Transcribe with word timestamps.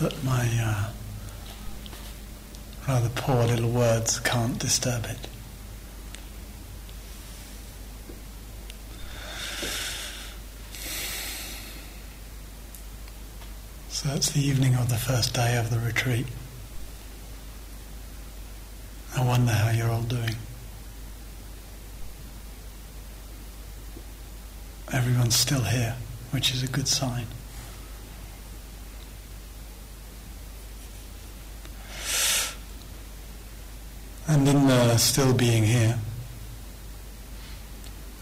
that 0.00 0.22
my 0.22 0.48
uh, 0.60 0.90
rather 2.86 3.08
poor 3.10 3.44
little 3.44 3.70
words 3.70 4.20
can't 4.20 4.58
disturb 4.58 5.04
it. 5.06 5.28
So 13.88 14.10
it's 14.14 14.30
the 14.30 14.40
evening 14.40 14.74
of 14.74 14.90
the 14.90 14.96
first 14.96 15.34
day 15.34 15.56
of 15.56 15.70
the 15.70 15.78
retreat. 15.78 16.26
I 19.16 19.24
wonder 19.24 19.52
how 19.52 19.70
you're 19.70 19.90
all 19.90 20.02
doing. 20.02 20.36
Everyone's 24.92 25.34
still 25.34 25.62
here, 25.62 25.96
which 26.30 26.52
is 26.52 26.62
a 26.62 26.66
good 26.68 26.86
sign. 26.86 27.26
And 34.28 34.48
in 34.48 34.66
the 34.66 34.96
still 34.98 35.32
being 35.32 35.62
here, 35.62 35.98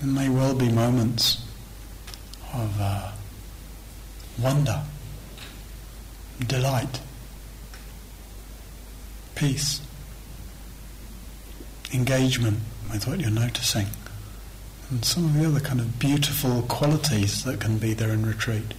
there 0.00 0.10
may 0.10 0.28
well 0.28 0.54
be 0.54 0.70
moments 0.70 1.42
of 2.52 2.78
uh, 2.78 3.10
wonder, 4.38 4.82
delight, 6.46 7.00
peace, 9.34 9.80
engagement 11.92 12.58
with 12.92 13.06
what 13.06 13.20
you're 13.20 13.30
noticing, 13.30 13.86
and 14.90 15.02
some 15.04 15.24
of 15.24 15.34
the 15.34 15.46
other 15.46 15.60
kind 15.60 15.80
of 15.80 15.98
beautiful 15.98 16.62
qualities 16.62 17.44
that 17.44 17.60
can 17.60 17.78
be 17.78 17.94
there 17.94 18.10
in 18.10 18.26
retreat. 18.26 18.74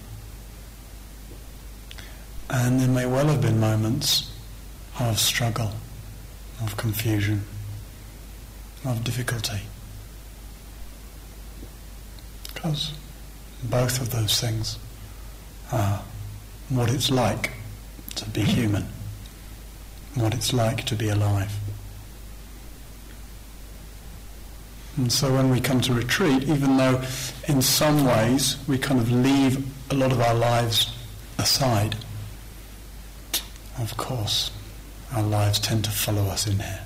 And 2.48 2.78
there 2.78 2.88
may 2.88 3.06
well 3.06 3.26
have 3.26 3.42
been 3.42 3.58
moments 3.58 4.30
of 5.00 5.18
struggle 5.18 5.72
of 6.62 6.76
confusion, 6.76 7.44
of 8.84 9.04
difficulty. 9.04 9.60
Because 12.54 12.92
both 13.64 14.00
of 14.00 14.10
those 14.10 14.40
things 14.40 14.78
are 15.72 16.02
what 16.68 16.90
it's 16.90 17.10
like 17.10 17.52
to 18.16 18.28
be 18.30 18.42
human, 18.42 18.86
what 20.14 20.34
it's 20.34 20.52
like 20.52 20.84
to 20.84 20.94
be 20.94 21.08
alive. 21.08 21.52
And 24.96 25.12
so 25.12 25.34
when 25.34 25.50
we 25.50 25.60
come 25.60 25.82
to 25.82 25.92
retreat, 25.92 26.44
even 26.44 26.78
though 26.78 27.02
in 27.48 27.60
some 27.60 28.04
ways 28.06 28.56
we 28.66 28.78
kind 28.78 28.98
of 28.98 29.12
leave 29.12 29.66
a 29.92 29.94
lot 29.94 30.10
of 30.10 30.20
our 30.20 30.34
lives 30.34 30.96
aside, 31.38 31.96
of 33.78 33.94
course, 33.98 34.50
our 35.12 35.22
lives 35.22 35.58
tend 35.58 35.84
to 35.84 35.90
follow 35.90 36.24
us 36.26 36.46
in 36.46 36.58
here. 36.58 36.80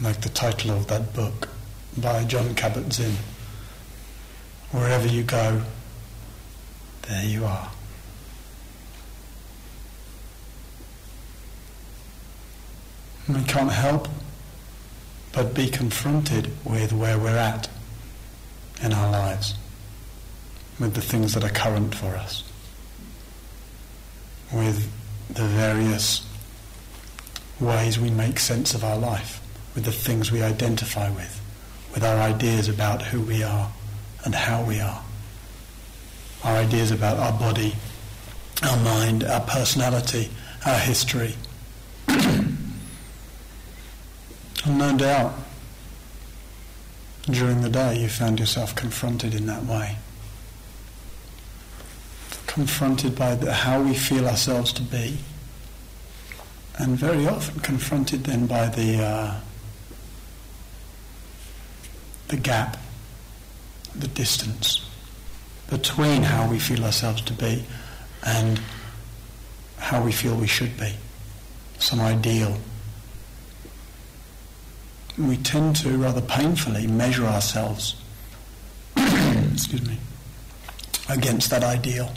Like 0.00 0.20
the 0.20 0.28
title 0.28 0.70
of 0.70 0.86
that 0.86 1.12
book 1.14 1.48
by 1.96 2.24
John 2.24 2.54
Kabat-Zinn. 2.54 3.16
Wherever 4.70 5.06
you 5.06 5.22
go, 5.24 5.62
there 7.02 7.24
you 7.24 7.44
are. 7.44 7.70
we 13.28 13.44
can't 13.44 13.70
help 13.70 14.08
but 15.32 15.54
be 15.54 15.68
confronted 15.68 16.50
with 16.64 16.92
where 16.92 17.16
we're 17.16 17.36
at 17.36 17.68
in 18.82 18.92
our 18.92 19.08
lives, 19.12 19.54
with 20.80 20.94
the 20.94 21.00
things 21.00 21.34
that 21.34 21.44
are 21.44 21.50
current 21.50 21.94
for 21.94 22.16
us 22.16 22.49
with 24.52 24.90
the 25.28 25.44
various 25.44 26.26
ways 27.60 27.98
we 27.98 28.10
make 28.10 28.38
sense 28.38 28.74
of 28.74 28.82
our 28.82 28.96
life, 28.96 29.40
with 29.74 29.84
the 29.84 29.92
things 29.92 30.32
we 30.32 30.42
identify 30.42 31.10
with, 31.10 31.40
with 31.94 32.02
our 32.02 32.16
ideas 32.16 32.68
about 32.68 33.02
who 33.02 33.20
we 33.20 33.42
are 33.42 33.70
and 34.24 34.34
how 34.34 34.62
we 34.62 34.80
are, 34.80 35.02
our 36.44 36.56
ideas 36.56 36.90
about 36.90 37.18
our 37.18 37.38
body, 37.38 37.74
our 38.62 38.76
mind, 38.78 39.24
our 39.24 39.40
personality, 39.40 40.30
our 40.66 40.78
history. 40.78 41.34
and 42.08 42.58
no 44.66 44.96
doubt, 44.96 45.34
during 47.24 47.60
the 47.60 47.70
day 47.70 47.98
you 47.98 48.08
found 48.08 48.40
yourself 48.40 48.74
confronted 48.74 49.34
in 49.34 49.46
that 49.46 49.64
way 49.64 49.96
confronted 52.50 53.14
by 53.14 53.36
the, 53.36 53.52
how 53.52 53.80
we 53.80 53.94
feel 53.94 54.26
ourselves 54.26 54.72
to 54.72 54.82
be, 54.82 55.16
and 56.78 56.98
very 56.98 57.28
often 57.28 57.60
confronted 57.60 58.24
then 58.24 58.44
by 58.48 58.66
the 58.66 59.00
uh, 59.00 59.40
the 62.26 62.36
gap, 62.36 62.76
the 63.94 64.08
distance 64.08 64.84
between 65.68 66.22
how 66.24 66.50
we 66.50 66.58
feel 66.58 66.84
ourselves 66.84 67.22
to 67.22 67.32
be 67.32 67.64
and 68.26 68.60
how 69.78 70.02
we 70.02 70.10
feel 70.10 70.34
we 70.34 70.48
should 70.48 70.76
be, 70.76 70.92
some 71.78 72.00
ideal. 72.00 72.56
We 75.16 75.36
tend 75.36 75.76
to 75.76 75.96
rather 75.96 76.20
painfully 76.20 76.88
measure 76.88 77.26
ourselves, 77.26 77.94
excuse 78.96 79.86
me, 79.86 79.98
against 81.08 81.50
that 81.50 81.62
ideal. 81.62 82.12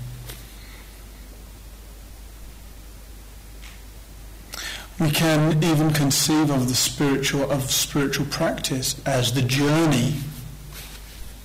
We 4.99 5.09
can 5.09 5.63
even 5.63 5.91
conceive 5.91 6.49
of 6.51 6.67
the 6.67 6.75
spiritual 6.75 7.49
of 7.51 7.71
spiritual 7.71 8.27
practice 8.27 8.95
as 9.05 9.33
the 9.33 9.41
journey 9.41 10.15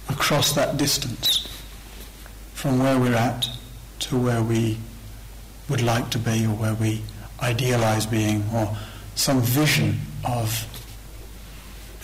across 0.08 0.52
that 0.52 0.76
distance 0.76 1.48
from 2.54 2.78
where 2.78 2.98
we're 2.98 3.14
at 3.14 3.48
to 4.00 4.18
where 4.18 4.42
we 4.42 4.78
would 5.68 5.82
like 5.82 6.10
to 6.10 6.18
be 6.18 6.44
or 6.44 6.54
where 6.54 6.74
we 6.74 7.02
idealize 7.40 8.04
being 8.06 8.44
or 8.52 8.76
some 9.14 9.40
vision 9.40 10.00
of 10.24 10.66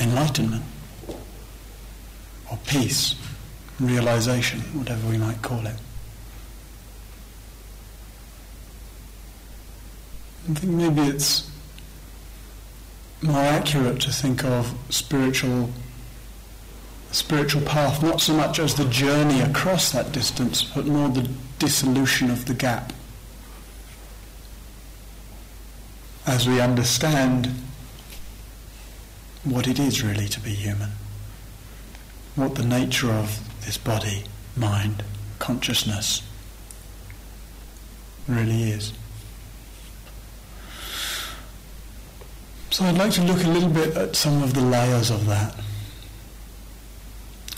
enlightenment 0.00 0.64
or 2.50 2.58
peace, 2.66 3.14
realization, 3.80 4.60
whatever 4.78 5.08
we 5.08 5.18
might 5.18 5.40
call 5.42 5.66
it. 5.66 5.76
I 10.48 10.54
think 10.54 10.72
maybe 10.72 11.00
it's 11.02 11.50
more 13.22 13.40
accurate 13.40 14.00
to 14.02 14.12
think 14.12 14.44
of 14.44 14.74
spiritual 14.90 15.70
spiritual 17.12 17.62
path 17.62 18.02
not 18.02 18.20
so 18.20 18.34
much 18.34 18.58
as 18.58 18.74
the 18.74 18.84
journey 18.86 19.40
across 19.40 19.92
that 19.92 20.10
distance, 20.12 20.62
but 20.64 20.84
more 20.84 21.08
the 21.08 21.30
dissolution 21.58 22.28
of 22.28 22.44
the 22.46 22.54
gap. 22.54 22.92
As 26.26 26.48
we 26.48 26.60
understand 26.60 27.54
what 29.44 29.68
it 29.68 29.78
is 29.78 30.02
really 30.02 30.26
to 30.26 30.40
be 30.40 30.50
human, 30.50 30.90
what 32.34 32.56
the 32.56 32.64
nature 32.64 33.12
of 33.12 33.38
this 33.64 33.78
body, 33.78 34.24
mind, 34.56 35.04
consciousness 35.38 36.22
really 38.26 38.64
is. 38.64 38.92
So 42.74 42.84
I'd 42.86 42.98
like 42.98 43.12
to 43.12 43.22
look 43.22 43.44
a 43.44 43.48
little 43.48 43.68
bit 43.68 43.96
at 43.96 44.16
some 44.16 44.42
of 44.42 44.52
the 44.52 44.60
layers 44.60 45.08
of 45.08 45.26
that, 45.26 45.54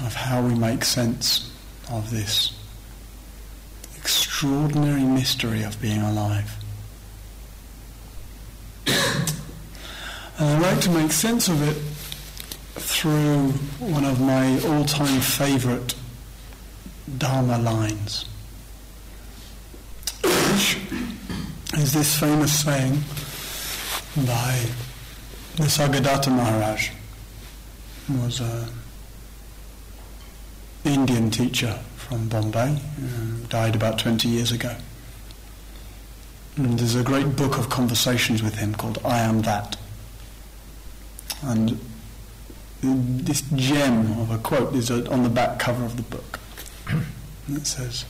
of 0.05 0.13
how 0.13 0.43
we 0.43 0.55
make 0.55 0.85
sense 0.85 1.51
of 1.91 2.11
this 2.11 2.53
extraordinary 3.97 5.05
mystery 5.05 5.63
of 5.63 5.81
being 5.81 6.03
alive. 6.03 6.55
and 8.87 9.35
I'd 10.39 10.61
like 10.61 10.81
to 10.83 10.91
make 10.91 11.13
sense 11.13 11.49
of 11.49 11.67
it 11.67 11.79
through 12.79 13.53
one 13.79 14.05
of 14.05 14.21
my 14.21 14.61
all-time 14.69 15.23
favourite 15.23 15.95
Dharma 17.17 17.57
lines, 17.57 18.27
which 20.23 20.77
is 21.73 21.95
this 21.95 22.21
famous 22.21 22.63
saying 22.63 23.03
by 24.27 24.67
Nisargadatta 25.57 26.29
Maharaj 26.29 26.91
was 28.11 28.41
an 28.41 28.69
Indian 30.85 31.31
teacher 31.31 31.81
from 31.97 32.29
Bombay, 32.29 32.77
uh, 32.79 33.49
died 33.49 33.75
about 33.75 33.99
20 33.99 34.29
years 34.29 34.53
ago. 34.53 34.77
And 36.57 36.79
there's 36.79 36.95
a 36.95 37.03
great 37.03 37.37
book 37.37 37.57
of 37.57 37.71
conversations 37.71 38.43
with 38.43 38.57
him 38.57 38.75
called 38.75 38.99
I 39.03 39.19
Am 39.21 39.43
That. 39.43 39.79
And 41.43 41.81
this 42.83 43.41
gem 43.55 44.21
of 44.21 44.31
a 44.31 44.39
quote 44.39 44.75
is 44.75 44.91
on 44.91 45.23
the 45.23 45.31
back 45.31 45.59
cover 45.59 45.87
of 45.87 45.97
the 45.97 46.03
book. 46.03 46.39
It 47.49 47.67
says, 47.67 48.05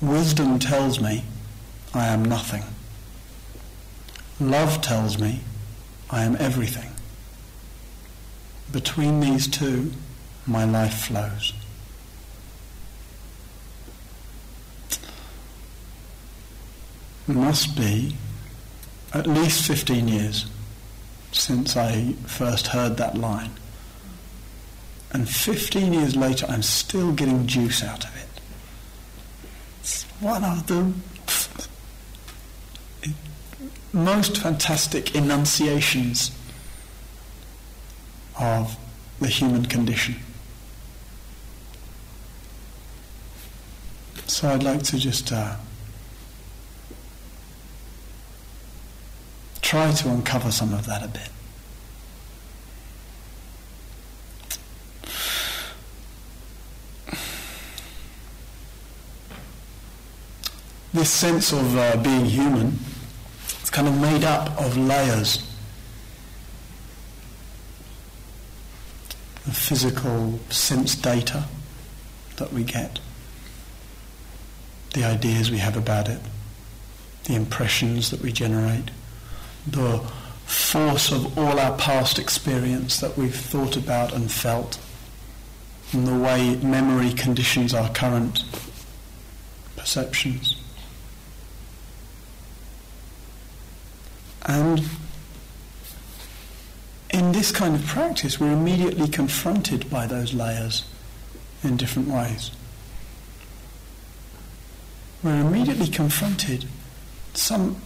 Wisdom 0.00 0.58
tells 0.58 1.00
me 1.00 1.24
I 1.94 2.06
am 2.06 2.24
nothing. 2.24 2.64
Love 4.40 4.80
tells 4.80 5.18
me 5.18 5.40
I 6.10 6.24
am 6.24 6.36
everything. 6.40 6.90
Between 8.72 9.20
these 9.20 9.46
two, 9.46 9.92
my 10.46 10.64
life 10.64 11.06
flows. 11.06 11.52
Must 17.26 17.76
be 17.76 18.16
at 19.12 19.26
least 19.26 19.66
15 19.66 20.08
years 20.08 20.46
since 21.32 21.76
I 21.76 22.12
first 22.26 22.68
heard 22.68 22.96
that 22.96 23.16
line. 23.16 23.52
And 25.12 25.28
15 25.28 25.92
years 25.92 26.16
later, 26.16 26.44
I'm 26.48 26.62
still 26.62 27.12
getting 27.12 27.46
juice 27.46 27.82
out 27.84 28.04
of 28.04 28.16
it. 28.16 28.40
It's 29.80 30.02
one 30.20 30.42
of 30.42 30.66
the 30.66 30.92
most 33.94 34.38
fantastic 34.38 35.14
enunciations 35.14 36.36
of 38.38 38.76
the 39.20 39.28
human 39.28 39.64
condition. 39.64 40.16
So 44.26 44.48
I'd 44.48 44.64
like 44.64 44.82
to 44.84 44.98
just 44.98 45.30
uh, 45.30 45.54
try 49.62 49.92
to 49.92 50.08
uncover 50.10 50.50
some 50.50 50.74
of 50.74 50.86
that 50.86 51.04
a 51.04 51.08
bit. 51.08 51.28
This 60.92 61.10
sense 61.10 61.52
of 61.52 61.76
uh, 61.76 61.96
being 61.98 62.24
human 62.24 62.78
kind 63.74 63.88
of 63.88 64.00
made 64.00 64.22
up 64.22 64.56
of 64.56 64.76
layers. 64.76 65.44
The 69.46 69.50
physical 69.50 70.38
sense 70.48 70.94
data 70.94 71.46
that 72.36 72.52
we 72.52 72.62
get, 72.62 73.00
the 74.92 75.02
ideas 75.02 75.50
we 75.50 75.58
have 75.58 75.76
about 75.76 76.08
it, 76.08 76.20
the 77.24 77.34
impressions 77.34 78.12
that 78.12 78.20
we 78.20 78.30
generate 78.30 78.92
the 79.66 79.98
force 80.46 81.10
of 81.10 81.36
all 81.36 81.58
our 81.58 81.76
past 81.76 82.16
experience 82.16 83.00
that 83.00 83.18
we've 83.18 83.34
thought 83.34 83.76
about 83.76 84.12
and 84.12 84.30
felt, 84.30 84.78
and 85.92 86.06
the 86.06 86.16
way 86.16 86.54
memory 86.62 87.12
conditions 87.12 87.74
our 87.74 87.92
current 87.92 88.44
perceptions. 89.76 90.63
And 94.46 94.82
in 97.10 97.32
this 97.32 97.52
kind 97.52 97.74
of 97.74 97.86
practice, 97.86 98.38
we're 98.38 98.52
immediately 98.52 99.08
confronted 99.08 99.88
by 99.88 100.06
those 100.06 100.34
layers 100.34 100.84
in 101.62 101.76
different 101.76 102.08
ways. 102.08 102.50
We're 105.22 105.40
immediately 105.40 105.88
confronted 105.88 106.66
some 107.32 107.76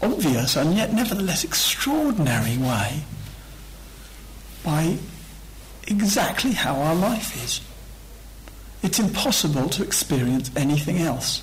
obvious 0.00 0.54
and 0.54 0.74
yet 0.74 0.92
nevertheless 0.92 1.44
extraordinary 1.44 2.56
way 2.58 3.02
by 4.62 4.98
exactly 5.88 6.52
how 6.52 6.76
our 6.76 6.94
life 6.94 7.42
is. 7.42 7.60
It's 8.82 8.98
impossible 8.98 9.68
to 9.70 9.82
experience 9.82 10.50
anything 10.54 10.98
else 10.98 11.42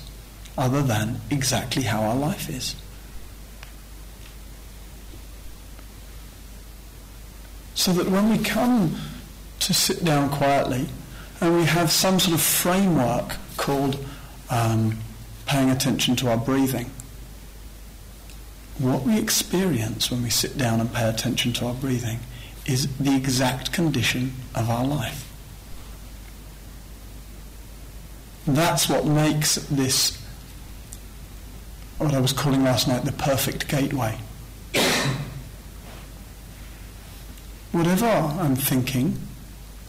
other 0.56 0.82
than 0.82 1.20
exactly 1.30 1.82
how 1.82 2.02
our 2.02 2.16
life 2.16 2.48
is. 2.48 2.76
So 7.82 7.92
that 7.94 8.08
when 8.08 8.30
we 8.30 8.38
come 8.38 8.94
to 9.58 9.74
sit 9.74 10.04
down 10.04 10.30
quietly 10.30 10.86
and 11.40 11.56
we 11.56 11.64
have 11.64 11.90
some 11.90 12.20
sort 12.20 12.32
of 12.32 12.40
framework 12.40 13.34
called 13.56 13.98
um, 14.50 15.00
paying 15.46 15.68
attention 15.68 16.14
to 16.14 16.30
our 16.30 16.36
breathing, 16.36 16.92
what 18.78 19.02
we 19.02 19.18
experience 19.18 20.12
when 20.12 20.22
we 20.22 20.30
sit 20.30 20.56
down 20.56 20.78
and 20.78 20.92
pay 20.92 21.08
attention 21.08 21.52
to 21.54 21.66
our 21.66 21.74
breathing 21.74 22.20
is 22.66 22.86
the 22.98 23.16
exact 23.16 23.72
condition 23.72 24.32
of 24.54 24.70
our 24.70 24.86
life. 24.86 25.28
That's 28.46 28.88
what 28.88 29.06
makes 29.06 29.56
this, 29.56 30.24
what 31.98 32.14
I 32.14 32.20
was 32.20 32.32
calling 32.32 32.62
last 32.62 32.86
night, 32.86 33.04
the 33.04 33.10
perfect 33.10 33.66
gateway. 33.66 34.20
Whatever 37.72 38.06
I'm 38.06 38.56
thinking, 38.56 39.18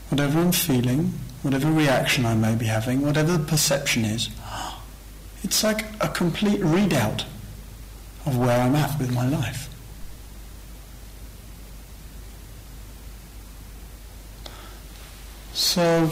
whatever 0.10 0.40
I'm 0.40 0.52
feeling, 0.52 1.14
whatever 1.42 1.70
reaction 1.70 2.26
I 2.26 2.36
may 2.36 2.56
be 2.56 2.66
having, 2.66 3.02
whatever 3.02 3.38
the 3.38 3.44
perception 3.44 4.06
is, 4.06 4.30
it's 5.44 5.64
like 5.64 5.86
a 6.02 6.08
complete 6.08 6.62
readout 6.62 7.26
of 8.26 8.38
where 8.38 8.60
I'm 8.60 8.76
at 8.76 8.98
with 8.98 9.14
my 9.14 9.28
life. 9.28 9.70
So 15.54 16.10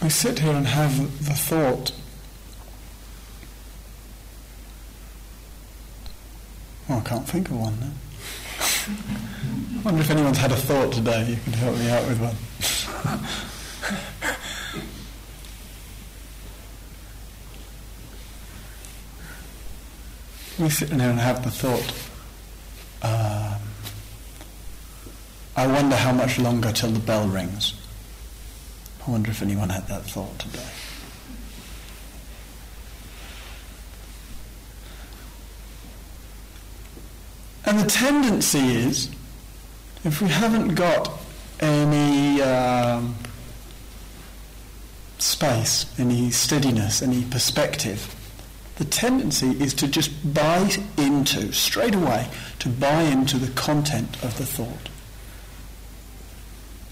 I 0.00 0.08
sit 0.08 0.38
here 0.38 0.54
and 0.54 0.66
have 0.66 1.26
the 1.26 1.34
thought 1.34 1.92
well, 6.88 6.98
I 6.98 7.02
can't 7.02 7.26
think 7.26 7.50
of 7.50 7.60
one 7.60 7.78
now. 7.80 7.92
I 9.78 9.82
wonder 9.82 10.00
if 10.00 10.10
anyone's 10.10 10.38
had 10.38 10.52
a 10.52 10.56
thought 10.56 10.92
today. 10.92 11.28
You 11.28 11.36
can 11.36 11.52
help 11.52 11.76
me 11.76 11.90
out 11.90 12.06
with 12.08 12.18
one. 12.20 12.34
we 20.58 20.70
sit 20.70 20.88
there 20.88 21.10
and 21.10 21.20
have 21.20 21.44
the 21.44 21.50
thought, 21.50 21.92
um, 23.02 23.60
I 25.56 25.66
wonder 25.66 25.96
how 25.96 26.12
much 26.12 26.38
longer 26.38 26.72
till 26.72 26.90
the 26.90 26.98
bell 27.00 27.28
rings. 27.28 27.74
I 29.06 29.10
wonder 29.10 29.30
if 29.30 29.42
anyone 29.42 29.68
had 29.68 29.86
that 29.88 30.04
thought 30.04 30.38
today. 30.38 30.66
And 37.68 37.78
the 37.78 37.86
tendency 37.86 38.60
is, 38.60 39.10
if 40.02 40.22
we 40.22 40.28
haven't 40.28 40.74
got 40.74 41.20
any 41.60 42.40
um, 42.40 43.14
space, 45.18 45.84
any 45.98 46.30
steadiness, 46.30 47.02
any 47.02 47.24
perspective, 47.24 48.14
the 48.76 48.86
tendency 48.86 49.50
is 49.62 49.74
to 49.74 49.86
just 49.86 50.32
buy 50.32 50.70
into, 50.96 51.52
straight 51.52 51.94
away, 51.94 52.30
to 52.60 52.70
buy 52.70 53.02
into 53.02 53.36
the 53.36 53.52
content 53.52 54.16
of 54.24 54.38
the 54.38 54.46
thought. 54.46 54.88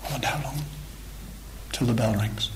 I 0.04 0.12
wonder 0.12 0.26
how 0.26 0.44
long 0.44 0.58
till 1.72 1.86
the 1.86 1.94
bell 1.94 2.16
rings. 2.16 2.50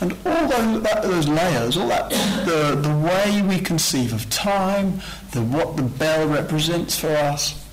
And 0.00 0.12
all 0.24 0.48
those, 0.48 0.82
that, 0.82 1.02
those 1.02 1.28
layers, 1.28 1.76
all 1.76 1.88
that, 1.88 2.10
the, 2.46 2.76
the 2.80 2.96
way 2.96 3.42
we 3.42 3.58
conceive 3.58 4.12
of 4.12 4.30
time, 4.30 5.00
the, 5.32 5.42
what 5.42 5.76
the 5.76 5.82
bell 5.82 6.28
represents 6.28 6.98
for 6.98 7.08
us, 7.08 7.64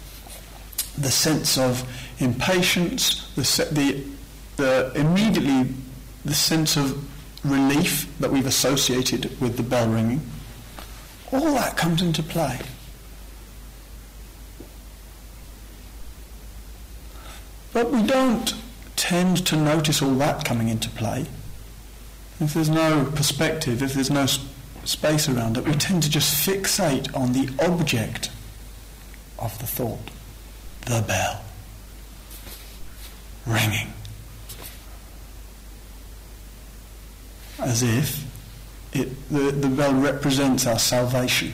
the 0.97 1.11
sense 1.11 1.57
of 1.57 1.87
impatience, 2.19 3.31
the, 3.35 3.43
the, 3.71 4.03
the 4.55 4.91
immediately 4.99 5.73
the 6.23 6.33
sense 6.33 6.75
of 6.75 7.03
relief 7.43 8.11
that 8.19 8.31
we've 8.31 8.47
associated 8.47 9.39
with 9.39 9.57
the 9.57 9.63
bell 9.63 9.87
ringing, 9.87 10.21
all 11.31 11.53
that 11.53 11.77
comes 11.77 12.01
into 12.01 12.23
play. 12.23 12.59
But 17.71 17.91
we 17.91 18.03
don't 18.03 18.53
tend 18.95 19.45
to 19.47 19.55
notice 19.55 20.01
all 20.01 20.15
that 20.15 20.45
coming 20.45 20.69
into 20.69 20.89
play. 20.89 21.25
If 22.39 22.53
there's 22.53 22.69
no 22.69 23.11
perspective, 23.15 23.81
if 23.81 23.93
there's 23.93 24.11
no 24.11 24.25
space 24.83 25.29
around 25.29 25.57
it, 25.57 25.65
we 25.65 25.73
tend 25.73 26.03
to 26.03 26.09
just 26.09 26.47
fixate 26.47 27.15
on 27.15 27.33
the 27.33 27.49
object 27.63 28.29
of 29.39 29.57
the 29.59 29.65
thought, 29.65 30.11
the 30.85 31.03
bell, 31.07 31.41
ringing. 33.45 33.93
as 37.59 37.83
if 37.83 38.23
it, 38.93 39.29
the, 39.29 39.51
the 39.51 39.67
bell 39.67 39.93
represents 39.93 40.65
our 40.65 40.79
salvation. 40.79 41.53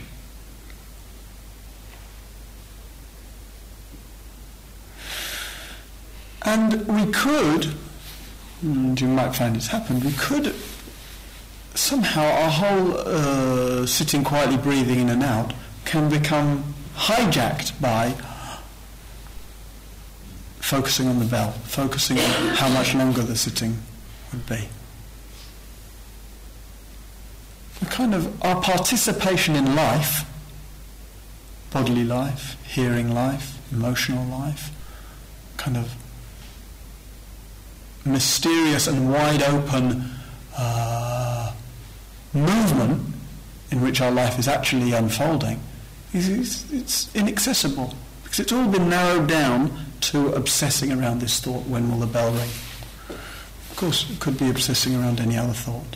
And 6.44 6.88
we 6.88 7.12
could, 7.12 7.74
and 8.62 9.00
you 9.00 9.08
might 9.08 9.36
find 9.36 9.56
it's 9.56 9.68
happened, 9.68 10.04
we 10.04 10.12
could 10.14 10.54
somehow 11.74 12.24
our 12.24 12.50
whole 12.50 12.98
uh, 12.98 13.86
sitting 13.86 14.24
quietly 14.24 14.58
breathing 14.58 15.00
in 15.00 15.10
and 15.10 15.24
out 15.24 15.54
can 15.86 16.10
become 16.10 16.74
hijacked 16.96 17.80
by 17.82 18.16
focusing 20.60 21.08
on 21.08 21.20
the 21.20 21.25
bell, 21.25 21.51
focusing 21.51 22.18
on 22.18 22.56
how 22.56 22.70
much 22.70 22.96
longer 22.96 23.22
the 23.22 23.36
sitting 23.36 23.78
would 24.32 24.46
be. 24.46 24.68
The 27.80 27.86
kind 27.88 28.13
of 28.13 28.42
our 28.44 28.62
participation 28.62 29.56
in 29.56 29.75
life, 29.75 30.24
bodily 31.72 32.04
life, 32.04 32.56
hearing 32.63 33.13
life, 33.13 33.58
emotional 33.72 34.25
life, 34.25 34.70
kind 35.58 35.78
of 35.78 35.96
mysterious 38.06 38.88
and 38.88 39.12
wide 39.12 39.44
open 39.44 40.10
uh, 40.58 41.21
movement 42.34 43.02
in 43.72 43.82
which 43.82 44.02
our 44.02 44.12
life 44.12 44.38
is 44.40 44.48
actually 44.48 44.94
unfolding, 44.94 45.60
is, 46.14 46.72
it's 46.72 47.14
inaccessible 47.16 47.96
because 48.24 48.40
it's 48.40 48.52
all 48.52 48.68
been 48.68 48.90
narrowed 48.90 49.28
down 49.28 49.72
to 50.02 50.34
obsessing 50.34 50.92
around 50.92 51.20
this 51.20 51.40
thought, 51.40 51.66
when 51.68 51.90
will 51.90 52.00
the 52.00 52.08
bell 52.08 52.32
ring? 52.32 52.50
Of 53.10 53.74
course, 53.76 54.10
it 54.10 54.20
could 54.20 54.38
be 54.38 54.50
obsessing 54.50 54.96
around 54.96 55.20
any 55.20 55.38
other 55.38 55.54
thought. 55.54 55.96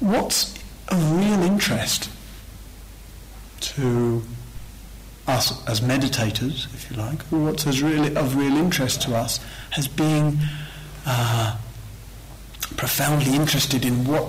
What's 0.00 0.54
of 0.88 1.12
real 1.12 1.42
interest 1.42 2.08
to 3.60 4.22
us 5.26 5.66
as 5.68 5.80
meditators, 5.80 6.72
if 6.74 6.90
you 6.90 6.96
like, 6.96 7.22
what's 7.30 7.66
of 7.66 7.82
real 7.82 8.56
interest 8.56 9.02
to 9.02 9.16
us 9.16 9.38
as 9.76 9.86
being 9.86 10.38
uh, 11.06 11.56
profoundly 12.72 13.34
interested 13.34 13.84
in 13.84 14.04
what 14.04 14.24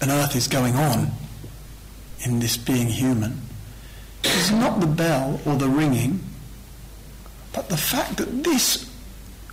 on 0.00 0.10
earth 0.10 0.34
is 0.34 0.48
going 0.48 0.74
on 0.74 1.12
in 2.24 2.40
this 2.40 2.56
being 2.56 2.88
human 2.88 3.40
is 4.24 4.50
not 4.50 4.80
the 4.80 4.86
bell 4.86 5.40
or 5.44 5.56
the 5.56 5.68
ringing, 5.68 6.20
but 7.52 7.68
the 7.68 7.76
fact 7.76 8.16
that 8.16 8.44
this 8.44 8.88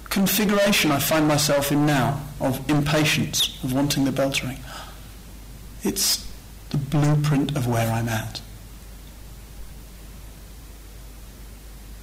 configuration 0.05 0.91
I 0.91 0.99
find 0.99 1.27
myself 1.27 1.71
in 1.71 1.85
now 1.85 2.21
of 2.39 2.67
impatience, 2.69 3.61
of 3.63 3.73
wanting 3.73 4.05
the 4.05 4.11
bell 4.11 4.31
to 4.31 4.47
ring, 4.47 4.59
it's 5.83 6.27
the 6.69 6.77
blueprint 6.77 7.55
of 7.55 7.67
where 7.67 7.91
I'm 7.91 8.09
at. 8.09 8.41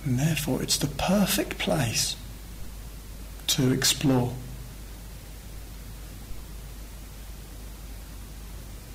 And 0.04 0.18
therefore, 0.18 0.62
it's 0.62 0.76
the 0.76 0.86
perfect 0.86 1.58
place 1.58 2.16
to 3.48 3.72
explore. 3.72 4.32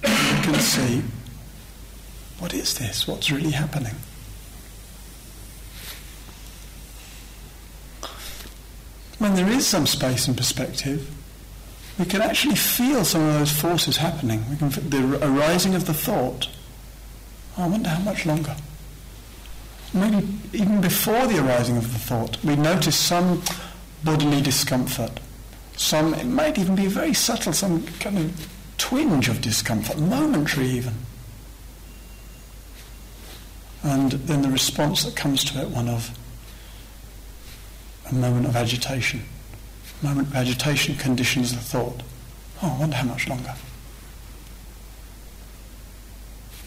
You 0.03 0.40
can 0.51 0.61
see 0.61 1.03
what 2.39 2.53
is 2.53 2.77
this? 2.77 3.07
What's 3.07 3.31
really 3.31 3.51
happening? 3.51 3.95
When 9.19 9.35
there 9.35 9.47
is 9.47 9.67
some 9.67 9.85
space 9.85 10.27
and 10.27 10.35
perspective, 10.35 11.07
we 11.99 12.05
can 12.05 12.21
actually 12.21 12.55
feel 12.55 13.05
some 13.05 13.21
of 13.21 13.33
those 13.35 13.51
forces 13.51 13.97
happening. 13.97 14.43
We 14.49 14.57
can 14.57 14.69
the 14.69 15.19
arising 15.21 15.75
of 15.75 15.85
the 15.85 15.93
thought. 15.93 16.49
Oh, 17.57 17.65
I 17.65 17.67
wonder 17.67 17.89
how 17.89 18.01
much 18.01 18.25
longer. 18.25 18.55
Maybe 19.93 20.27
even 20.53 20.81
before 20.81 21.27
the 21.27 21.45
arising 21.45 21.77
of 21.77 21.93
the 21.93 21.99
thought, 21.99 22.43
we 22.43 22.55
notice 22.55 22.95
some 22.95 23.43
bodily 24.03 24.41
discomfort. 24.41 25.19
Some, 25.77 26.15
it 26.15 26.25
might 26.25 26.57
even 26.57 26.75
be 26.75 26.87
very 26.87 27.13
subtle, 27.13 27.53
some 27.53 27.85
kind 27.99 28.17
of 28.17 28.60
twinge 28.77 29.29
of 29.29 29.41
discomfort, 29.41 29.99
momentary 29.99 30.67
even 30.67 30.93
and 33.83 34.11
then 34.11 34.41
the 34.41 34.49
response 34.49 35.03
that 35.03 35.15
comes 35.15 35.43
to 35.45 35.61
it, 35.61 35.69
one 35.69 35.89
of 35.89 36.17
a 38.09 38.13
moment 38.13 38.45
of 38.45 38.55
agitation. 38.55 39.23
A 40.01 40.05
moment 40.05 40.27
of 40.27 40.35
agitation 40.35 40.95
conditions 40.95 41.53
the 41.53 41.61
thought. 41.61 42.03
Oh, 42.61 42.75
I 42.75 42.79
wonder 42.79 42.95
how 42.95 43.07
much 43.07 43.27
longer. 43.27 43.55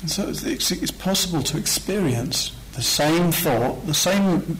And 0.01 0.11
so 0.11 0.29
it's, 0.29 0.71
it's 0.73 0.91
possible 0.91 1.43
to 1.45 1.57
experience 1.57 2.55
the 2.73 2.83
same 2.83 3.31
thought, 3.31 3.87
the 3.87 3.95
same 3.95 4.59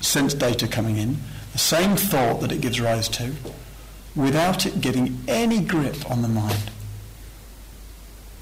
sense 0.00 0.34
data 0.34 0.66
coming 0.66 0.96
in, 0.96 1.18
the 1.52 1.58
same 1.58 1.96
thought 1.96 2.40
that 2.40 2.50
it 2.50 2.60
gives 2.60 2.80
rise 2.80 3.08
to, 3.10 3.32
without 4.16 4.66
it 4.66 4.80
getting 4.80 5.22
any 5.28 5.60
grip 5.60 6.10
on 6.10 6.22
the 6.22 6.28
mind. 6.28 6.71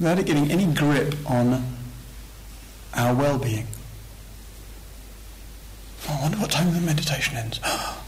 Without 0.01 0.19
it 0.19 0.25
getting 0.25 0.51
any 0.51 0.65
grip 0.65 1.15
on 1.31 1.77
our 2.95 3.15
well-being. 3.15 3.67
Oh, 6.09 6.17
I 6.19 6.23
wonder 6.23 6.39
what 6.39 6.51
time 6.51 6.73
the 6.73 6.81
meditation 6.81 7.37
ends. 7.37 7.61
oh. 7.65 8.01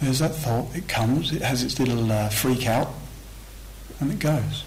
There's 0.00 0.20
that 0.20 0.34
thought. 0.34 0.74
It 0.74 0.88
comes. 0.88 1.34
It 1.34 1.42
has 1.42 1.62
its 1.62 1.78
little 1.78 2.10
uh, 2.10 2.30
freak 2.30 2.66
out, 2.66 2.88
and 4.00 4.10
it 4.10 4.18
goes. 4.18 4.64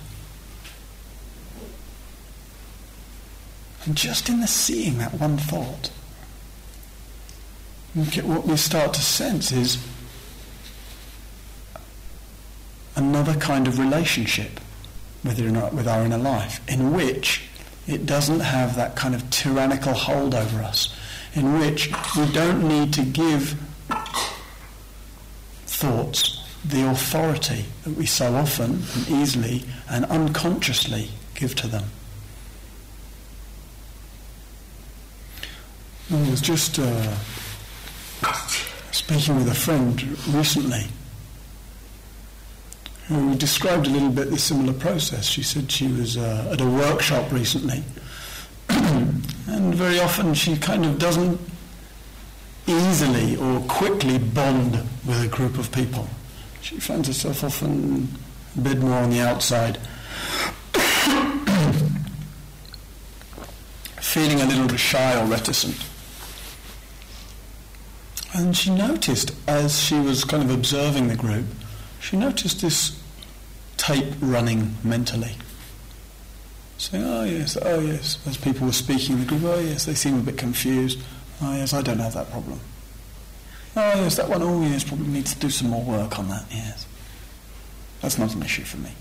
And 3.86 3.98
just 3.98 4.30
in 4.30 4.40
the 4.40 4.48
seeing 4.48 5.00
that 5.00 5.16
one 5.20 5.38
thought, 5.38 5.90
what 7.96 8.46
we 8.46 8.56
start 8.56 8.94
to 8.94 9.02
sense 9.02 9.52
is 9.52 9.84
another 12.96 13.36
kind 13.36 13.68
of 13.68 13.80
relationship 13.80 14.60
with, 15.24 15.40
with 15.40 15.88
our 15.88 16.04
inner 16.04 16.18
life, 16.18 16.60
in 16.70 16.94
which 16.94 17.44
it 17.88 18.06
doesn't 18.06 18.40
have 18.40 18.76
that 18.76 18.96
kind 18.96 19.14
of 19.14 19.30
tyrannical 19.30 19.94
hold 19.94 20.34
over 20.34 20.62
us, 20.62 20.96
in 21.34 21.60
which 21.60 21.92
we 22.18 22.32
don't 22.32 22.68
need 22.68 22.94
to 22.94 23.04
give 23.04 23.60
thoughts 25.66 26.42
the 26.64 26.90
authority 26.90 27.66
that 27.84 27.96
we 27.96 28.06
so 28.06 28.34
often 28.34 28.82
and 28.96 29.10
easily 29.10 29.64
and 29.90 30.06
unconsciously 30.06 31.10
give 31.36 31.54
to 31.54 31.68
them. 31.68 31.84
I 36.12 36.30
was 36.30 36.42
just 36.42 36.80
uh, 36.80 37.16
speaking 38.92 39.36
with 39.36 39.50
a 39.50 39.56
friend 39.56 40.02
recently 40.34 40.86
who 43.08 43.36
described 43.36 43.86
a 43.88 43.90
little 43.90 44.10
bit 44.10 44.32
the 44.32 44.38
similar 44.38 44.74
process. 44.74 45.26
She 45.26 45.44
said 45.44 45.72
she 45.72 45.88
was 45.88 46.18
uh, 46.18 46.50
at 46.52 46.62
a 46.62 46.66
workshop 46.66 47.32
recently, 47.32 47.84
and 48.70 49.76
very 49.76 50.00
often 50.00 50.34
she 50.34 50.58
kind 50.58 50.86
of 50.86 50.98
doesn't 50.98 51.40
easily 52.68 53.36
or 53.36 53.60
quickly 53.62 54.18
bond 54.18 54.74
with 55.06 55.24
a 55.24 55.28
group 55.28 55.60
of 55.60 55.72
people. 55.72 56.10
She 56.62 56.80
finds 56.80 57.08
herself 57.08 57.44
often 57.44 58.08
a 58.58 58.62
bit 58.62 58.80
more 58.80 58.98
on 58.98 59.12
the 59.12 59.20
outside, 59.22 59.78
feeling 64.02 64.42
a 64.42 64.46
little 64.46 64.76
shy 64.78 65.22
or 65.22 65.26
reticent. 65.28 65.78
And 68.34 68.58
she 68.58 68.74
noticed 68.74 69.32
as 69.48 69.80
she 69.80 70.00
was 70.00 70.24
kind 70.24 70.42
of 70.42 70.50
observing 70.50 71.08
the 71.08 71.16
group 71.16 71.46
she 72.06 72.16
noticed 72.18 72.62
this 72.62 73.02
tape 73.78 74.14
running 74.22 74.76
mentally. 74.84 75.32
Saying, 76.78 77.04
oh 77.04 77.24
yes, 77.24 77.58
oh 77.60 77.80
yes, 77.80 78.20
as 78.28 78.38
people 78.38 78.68
were 78.68 78.74
speaking 78.74 79.16
in 79.16 79.22
the 79.22 79.26
group, 79.26 79.42
oh 79.44 79.58
yes, 79.58 79.86
they 79.86 79.96
seem 79.96 80.20
a 80.20 80.22
bit 80.22 80.38
confused. 80.38 81.00
Oh 81.42 81.56
yes, 81.56 81.74
I 81.74 81.82
don't 81.82 81.98
have 81.98 82.14
that 82.14 82.30
problem. 82.30 82.60
Oh 83.76 84.04
yes, 84.04 84.18
that 84.18 84.30
one, 84.30 84.44
oh 84.44 84.62
yes, 84.62 84.84
probably 84.84 85.08
needs 85.08 85.34
to 85.34 85.40
do 85.40 85.50
some 85.50 85.70
more 85.70 85.84
work 85.84 86.20
on 86.20 86.30
that, 86.30 86.46
yes. 86.52 86.86
That's 88.02 88.20
not 88.20 88.36
an 88.36 88.44
issue 88.44 88.66
for 88.66 88.78
me. 88.78 88.92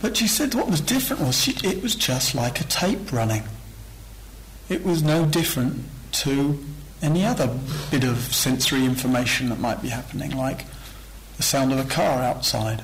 But 0.00 0.16
she 0.16 0.26
said 0.26 0.54
what 0.54 0.70
was 0.70 0.80
different 0.80 1.20
was 1.20 1.38
she, 1.38 1.54
it 1.68 1.82
was 1.82 1.94
just 1.94 2.34
like 2.34 2.62
a 2.62 2.64
tape 2.64 3.12
running. 3.12 3.42
It 4.70 4.86
was 4.86 5.02
no 5.02 5.26
different 5.26 5.84
to 6.12 6.64
any 7.02 7.24
other 7.24 7.58
bit 7.90 8.04
of 8.04 8.18
sensory 8.34 8.84
information 8.84 9.48
that 9.50 9.58
might 9.58 9.82
be 9.82 9.88
happening, 9.88 10.36
like 10.36 10.64
the 11.36 11.42
sound 11.42 11.72
of 11.72 11.78
a 11.78 11.84
car 11.88 12.22
outside. 12.22 12.82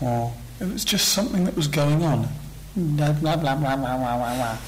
Or 0.00 0.32
it 0.60 0.68
was 0.68 0.84
just 0.84 1.08
something 1.08 1.44
that 1.44 1.56
was 1.56 1.68
going 1.68 2.02
on. 2.02 2.28
Blah, 2.74 3.12
blah, 3.12 3.36
blah, 3.36 3.56
blah, 3.56 3.76
blah, 3.76 3.96
blah, 3.96 4.16
blah. 4.16 4.58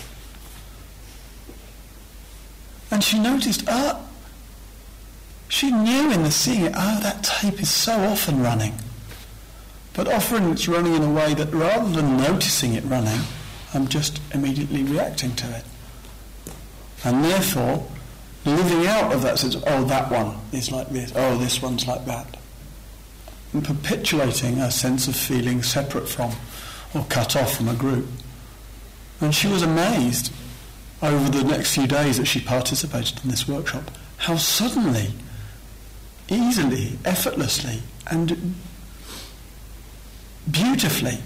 And 2.90 3.02
she 3.02 3.18
noticed, 3.18 3.64
ah, 3.68 4.00
she 5.48 5.70
knew 5.70 6.10
in 6.10 6.22
the 6.22 6.30
seeing 6.30 6.66
it, 6.66 6.72
oh, 6.76 7.00
that 7.02 7.24
tape 7.24 7.60
is 7.60 7.70
so 7.70 7.92
often 7.92 8.42
running. 8.42 8.74
But 9.94 10.08
often 10.08 10.50
it's 10.50 10.68
running 10.68 10.94
in 10.94 11.02
a 11.02 11.12
way 11.12 11.34
that 11.34 11.52
rather 11.52 11.90
than 11.90 12.16
noticing 12.16 12.74
it 12.74 12.84
running, 12.84 13.20
I'm 13.74 13.88
just 13.88 14.20
immediately 14.34 14.82
reacting 14.82 15.34
to 15.36 15.56
it. 15.56 15.64
And 17.04 17.24
therefore, 17.24 17.86
living 18.44 18.86
out 18.86 19.12
of 19.12 19.22
that 19.22 19.38
sense 19.38 19.54
of, 19.54 19.64
oh, 19.66 19.84
that 19.84 20.10
one 20.10 20.36
is 20.52 20.70
like 20.70 20.88
this, 20.88 21.12
oh, 21.14 21.36
this 21.36 21.60
one's 21.60 21.86
like 21.86 22.04
that. 22.06 22.36
And 23.52 23.64
perpetuating 23.64 24.58
a 24.58 24.70
sense 24.70 25.08
of 25.08 25.16
feeling 25.16 25.62
separate 25.62 26.08
from 26.08 26.32
or 26.94 27.04
cut 27.08 27.36
off 27.36 27.56
from 27.56 27.68
a 27.68 27.74
group. 27.74 28.06
And 29.20 29.34
she 29.34 29.48
was 29.48 29.62
amazed 29.62 30.32
over 31.02 31.28
the 31.28 31.44
next 31.44 31.74
few 31.74 31.86
days 31.86 32.18
that 32.18 32.26
she 32.26 32.40
participated 32.40 33.22
in 33.24 33.30
this 33.30 33.48
workshop 33.48 33.90
how 34.18 34.36
suddenly, 34.36 35.12
easily, 36.28 36.96
effortlessly, 37.04 37.82
and 38.08 38.54
beautifully 40.48 41.18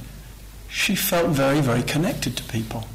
she 0.69 0.95
felt 0.95 1.29
very, 1.29 1.61
very 1.61 1.83
connected 1.83 2.37
to 2.37 2.43
people. 2.45 2.87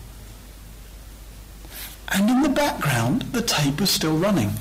And 2.11 2.29
in 2.29 2.41
the 2.41 2.49
background, 2.49 3.21
the 3.31 3.41
tape 3.41 3.79
was 3.79 3.89
still 3.89 4.17
running. 4.17 4.51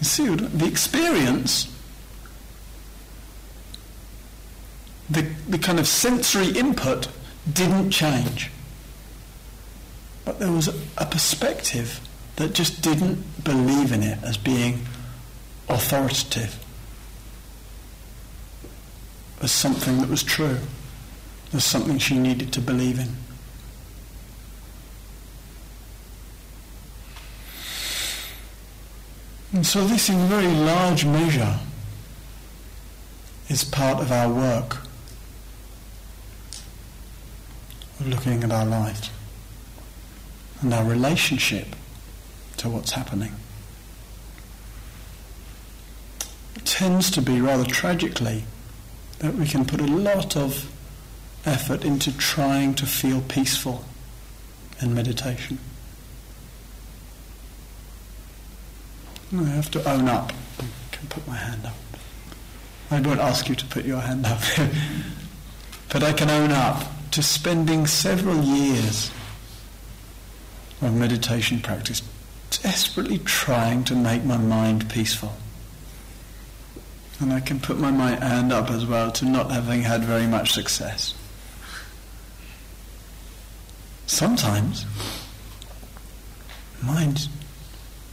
You 0.00 0.04
see, 0.04 0.26
the 0.34 0.66
experience, 0.66 1.74
the, 5.08 5.22
the 5.48 5.58
kind 5.58 5.80
of 5.80 5.88
sensory 5.88 6.50
input 6.50 7.08
didn't 7.50 7.90
change. 7.90 8.50
But 10.24 10.38
there 10.38 10.52
was 10.52 10.68
a, 10.68 10.74
a 10.98 11.06
perspective 11.06 12.00
that 12.36 12.52
just 12.52 12.82
didn't 12.82 13.44
believe 13.44 13.90
in 13.90 14.02
it 14.02 14.18
as 14.22 14.36
being 14.36 14.86
authoritative, 15.68 16.62
as 19.40 19.50
something 19.50 19.98
that 19.98 20.08
was 20.08 20.22
true, 20.22 20.58
as 21.54 21.64
something 21.64 21.98
she 21.98 22.18
needed 22.18 22.52
to 22.52 22.60
believe 22.60 22.98
in. 22.98 23.16
And 29.52 29.66
so 29.66 29.86
this 29.86 30.08
in 30.10 30.28
very 30.28 30.46
large 30.46 31.04
measure 31.04 31.58
is 33.48 33.64
part 33.64 34.00
of 34.00 34.12
our 34.12 34.28
work 34.30 34.78
of 37.98 38.06
looking 38.06 38.44
at 38.44 38.52
our 38.52 38.66
life 38.66 39.10
and 40.60 40.72
our 40.74 40.84
relationship 40.84 41.68
to 42.58 42.68
what's 42.68 42.92
happening. 42.92 43.32
It 46.56 46.66
tends 46.66 47.10
to 47.12 47.22
be 47.22 47.40
rather 47.40 47.64
tragically 47.64 48.44
that 49.20 49.34
we 49.34 49.46
can 49.46 49.64
put 49.64 49.80
a 49.80 49.86
lot 49.86 50.36
of 50.36 50.70
effort 51.46 51.84
into 51.84 52.16
trying 52.16 52.74
to 52.74 52.84
feel 52.84 53.22
peaceful 53.22 53.84
in 54.82 54.94
meditation. 54.94 55.58
I 59.36 59.44
have 59.44 59.70
to 59.72 59.90
own 59.90 60.08
up. 60.08 60.32
I 60.58 60.64
can 60.90 61.06
put 61.08 61.26
my 61.26 61.36
hand 61.36 61.66
up. 61.66 61.74
I 62.90 63.00
won't 63.00 63.20
ask 63.20 63.48
you 63.48 63.54
to 63.54 63.66
put 63.66 63.84
your 63.84 64.00
hand 64.00 64.24
up. 64.24 64.40
but 65.92 66.02
I 66.02 66.12
can 66.14 66.30
own 66.30 66.50
up 66.50 66.82
to 67.10 67.22
spending 67.22 67.86
several 67.86 68.42
years 68.42 69.10
of 70.80 70.94
meditation 70.94 71.60
practice 71.60 72.00
desperately 72.62 73.18
trying 73.18 73.84
to 73.84 73.94
make 73.94 74.24
my 74.24 74.38
mind 74.38 74.88
peaceful. 74.88 75.34
And 77.20 77.32
I 77.32 77.40
can 77.40 77.60
put 77.60 77.78
my 77.78 78.14
hand 78.14 78.52
up 78.52 78.70
as 78.70 78.86
well 78.86 79.10
to 79.12 79.24
not 79.24 79.50
having 79.50 79.82
had 79.82 80.04
very 80.04 80.26
much 80.26 80.52
success. 80.52 81.14
Sometimes 84.06 84.86
mind 86.82 87.28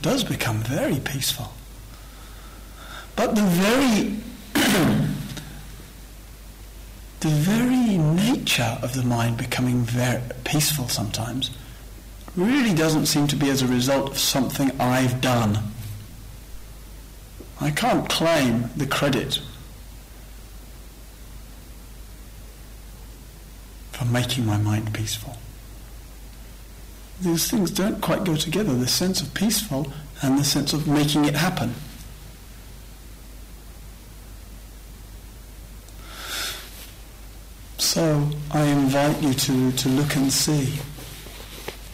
does 0.05 0.23
become 0.23 0.59
very 0.59 0.99
peaceful. 0.99 1.51
But 3.15 3.35
the 3.35 3.41
very 3.41 4.15
the 7.21 7.29
very 7.29 7.97
nature 7.97 8.77
of 8.83 8.93
the 8.93 9.01
mind 9.01 9.37
becoming 9.37 9.81
very 9.81 10.21
peaceful 10.43 10.87
sometimes 10.89 11.49
really 12.35 12.75
doesn't 12.75 13.07
seem 13.07 13.25
to 13.29 13.35
be 13.35 13.49
as 13.49 13.63
a 13.63 13.67
result 13.67 14.11
of 14.11 14.19
something 14.19 14.79
I've 14.79 15.21
done. 15.21 15.57
I 17.59 17.71
can't 17.71 18.07
claim 18.07 18.69
the 18.77 18.85
credit 18.85 19.39
for 23.91 24.05
making 24.05 24.45
my 24.45 24.57
mind 24.57 24.93
peaceful. 24.93 25.35
These 27.21 27.49
things 27.49 27.71
don't 27.71 28.01
quite 28.01 28.23
go 28.23 28.35
together, 28.35 28.73
the 28.73 28.87
sense 28.87 29.21
of 29.21 29.33
peaceful 29.33 29.91
and 30.21 30.37
the 30.37 30.43
sense 30.43 30.73
of 30.73 30.87
making 30.87 31.25
it 31.25 31.35
happen. 31.35 31.73
So 37.77 38.29
I 38.51 38.63
invite 38.65 39.21
you 39.21 39.33
to, 39.33 39.71
to 39.71 39.89
look 39.89 40.15
and 40.15 40.31
see 40.31 40.79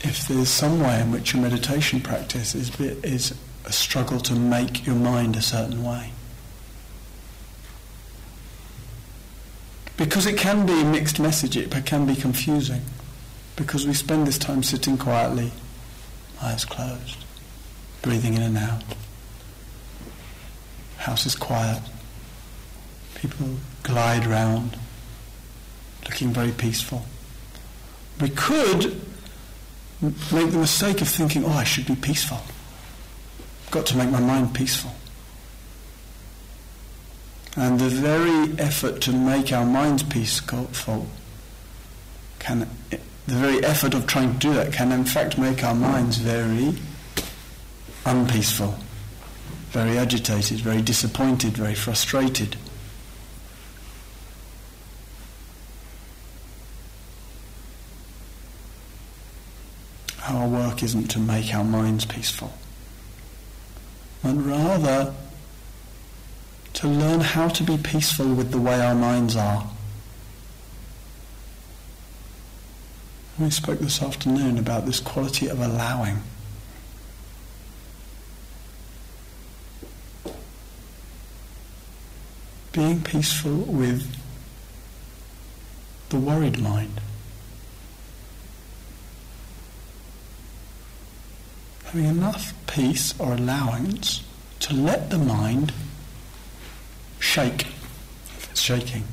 if 0.04 0.28
there's 0.28 0.50
some 0.50 0.80
way 0.80 1.00
in 1.00 1.12
which 1.12 1.34
your 1.34 1.44
meditation 1.44 2.02
practice 2.02 2.56
is, 2.56 2.80
is 2.80 3.36
a 3.66 3.72
struggle 3.72 4.20
to 4.22 4.34
make 4.34 4.86
your 4.86 4.96
mind 4.96 5.36
a 5.36 5.42
certain 5.42 5.84
way. 5.84 6.12
Because 9.98 10.26
it 10.26 10.38
can 10.38 10.66
be 10.66 10.82
a 10.82 10.86
mixed 10.86 11.20
message, 11.20 11.56
it 11.56 11.70
can 11.86 12.08
be 12.08 12.16
confusing. 12.16 12.82
Because 13.56 13.86
we 13.86 13.94
spend 13.94 14.26
this 14.26 14.38
time 14.38 14.64
sitting 14.64 14.98
quietly, 14.98 15.52
eyes 16.42 16.66
closed, 16.66 17.26
breathing 18.02 18.34
in 18.34 18.42
and 18.42 18.58
out. 18.58 18.84
House 20.98 21.26
is 21.26 21.36
quiet. 21.36 21.82
People 23.16 23.58
glide 23.84 24.26
round, 24.26 24.78
looking 26.06 26.30
very 26.30 26.52
peaceful. 26.52 27.06
We 28.20 28.30
could 28.30 29.02
make 30.02 30.52
the 30.52 30.58
mistake 30.60 31.02
of 31.02 31.08
thinking, 31.08 31.46
oh, 31.46 31.50
I 31.52 31.64
should 31.64 31.86
be 31.86 31.96
peaceful. 31.96 32.40
I've 33.66 33.72
got 33.72 33.86
to 33.88 33.98
make 33.98 34.10
my 34.10 34.20
mind 34.20 34.56
peaceful. 34.56 34.92
And 37.56 37.80
the 37.80 37.90
very 37.90 38.58
effort 38.60 39.02
to 39.02 39.12
make 39.12 39.52
our 39.52 39.66
minds 39.66 40.04
peaceful 40.04 41.08
can, 42.40 42.70
the 43.28 43.36
very 43.36 43.64
effort 43.64 43.94
of 43.94 44.08
trying 44.08 44.34
to 44.34 44.40
do 44.40 44.54
that 44.54 44.74
can 44.74 44.92
in 44.92 45.06
fact 45.06 45.38
make 45.38 45.64
our 45.64 45.76
minds 45.76 46.18
very 46.18 46.76
unpeaceful, 48.06 48.76
very 49.70 49.98
agitated, 49.98 50.60
very 50.60 50.82
disappointed, 50.82 51.54
very 51.54 51.76
frustrated. 51.76 52.58
our 60.32 60.48
work 60.48 60.82
isn't 60.82 61.08
to 61.08 61.20
make 61.20 61.54
our 61.54 61.64
minds 61.64 62.06
peaceful, 62.06 62.54
but 64.24 64.34
rather 64.34 65.14
to 66.74 66.88
learn 66.88 67.20
how 67.20 67.48
to 67.48 67.64
be 67.64 67.78
peaceful 67.78 68.34
with 68.34 68.52
the 68.52 68.60
way 68.60 68.80
our 68.80 68.96
minds 68.96 69.36
are. 69.36 69.68
We 73.42 73.50
spoke 73.50 73.80
this 73.80 74.04
afternoon 74.04 74.60
about 74.60 74.86
this 74.86 75.00
quality 75.00 75.48
of 75.48 75.60
allowing. 75.60 76.22
Being 82.72 83.02
peaceful 83.02 83.56
with 83.56 84.16
the 86.10 86.18
worried 86.18 86.62
mind. 86.62 87.02
having 91.92 92.06
enough 92.06 92.54
peace 92.68 93.14
or 93.20 93.34
allowance 93.34 94.24
to 94.60 94.74
let 94.74 95.10
the 95.10 95.18
mind 95.18 95.74
shake 97.20 97.64
if 97.64 98.50
it's 98.52 98.62
shaking. 98.62 99.04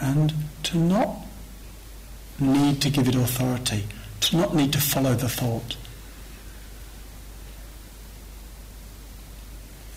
And 0.00 0.32
to 0.64 0.78
not 0.78 1.16
need 2.38 2.80
to 2.82 2.90
give 2.90 3.08
it 3.08 3.14
authority, 3.14 3.86
to 4.20 4.36
not 4.36 4.54
need 4.54 4.72
to 4.72 4.80
follow 4.80 5.14
the 5.14 5.28
thought. 5.28 5.76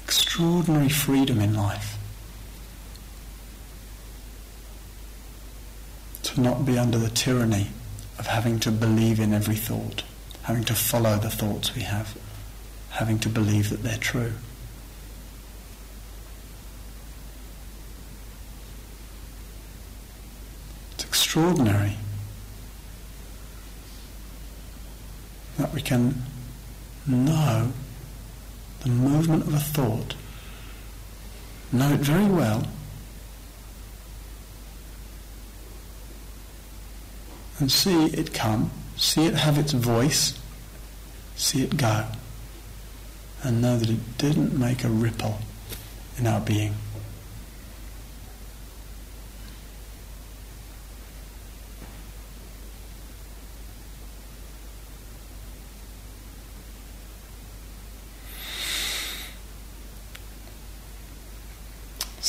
Extraordinary 0.03 0.89
freedom 0.89 1.39
in 1.39 1.55
life. 1.55 1.97
to 6.33 6.41
not 6.41 6.65
be 6.65 6.77
under 6.77 6.97
the 6.97 7.09
tyranny 7.09 7.67
of 8.17 8.27
having 8.27 8.59
to 8.59 8.71
believe 8.71 9.19
in 9.19 9.33
every 9.33 9.55
thought, 9.55 10.03
having 10.43 10.63
to 10.63 10.73
follow 10.73 11.17
the 11.17 11.29
thoughts 11.29 11.75
we 11.75 11.81
have, 11.81 12.17
having 12.91 13.19
to 13.19 13.29
believe 13.29 13.69
that 13.69 13.83
they're 13.83 13.97
true. 13.97 14.33
It's 20.93 21.03
extraordinary 21.31 21.95
that 25.57 25.73
we 25.73 25.81
can 25.81 26.23
know 27.07 27.71
the 28.83 28.89
movement 28.89 29.41
of 29.43 29.53
a 29.53 29.59
thought, 29.59 30.13
know 31.71 31.93
it 31.93 32.01
very 32.01 32.25
well, 32.25 32.67
and 37.59 37.71
see 37.71 38.07
it 38.07 38.33
come, 38.33 38.69
see 38.97 39.25
it 39.25 39.35
have 39.35 39.57
its 39.57 39.71
voice, 39.71 40.37
see 41.37 41.63
it 41.63 41.77
go, 41.77 42.07
and 43.41 43.61
know 43.61 43.77
that 43.77 43.89
it 43.89 44.17
didn't 44.17 44.59
make 44.59 44.83
a 44.83 44.89
ripple 44.89 45.39
in 46.17 46.27
our 46.27 46.41
being. 46.41 46.75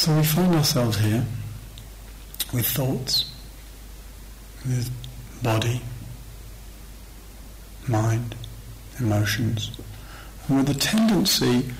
So 0.02 0.16
we 0.16 0.24
find 0.24 0.52
ourselves 0.56 0.98
here 0.98 1.24
with 2.52 2.66
thoughts, 2.66 3.30
with 4.66 4.90
body, 5.44 5.80
mind, 7.86 8.34
emotions, 8.98 9.70
and 10.48 10.58
with 10.58 10.70
a 10.70 10.74
tendency 10.74 11.70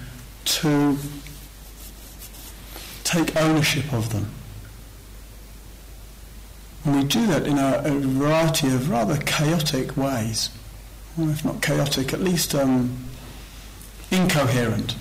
to 0.44 0.96
take 3.02 3.35
ownership 3.35 3.92
of 3.92 4.12
them. 4.12 4.30
And 6.85 6.94
we 6.94 7.02
do 7.02 7.26
that 7.26 7.44
in 7.44 7.58
a, 7.58 7.82
a 7.85 7.90
variety 7.90 8.68
of 8.68 8.88
rather 8.88 9.16
chaotic 9.16 9.96
ways. 9.96 10.50
Well, 11.16 11.30
if 11.30 11.44
not 11.44 11.61
chaotic, 11.61 12.12
at 12.12 12.20
least 12.20 12.54
um, 12.54 13.04
incoherent. 14.12 14.94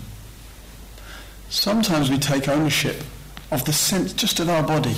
Sometimes 1.51 2.09
we 2.09 2.17
take 2.17 2.47
ownership 2.47 3.03
of 3.51 3.65
the 3.65 3.73
sense 3.73 4.13
just 4.13 4.39
of 4.39 4.47
our 4.47 4.63
body. 4.63 4.95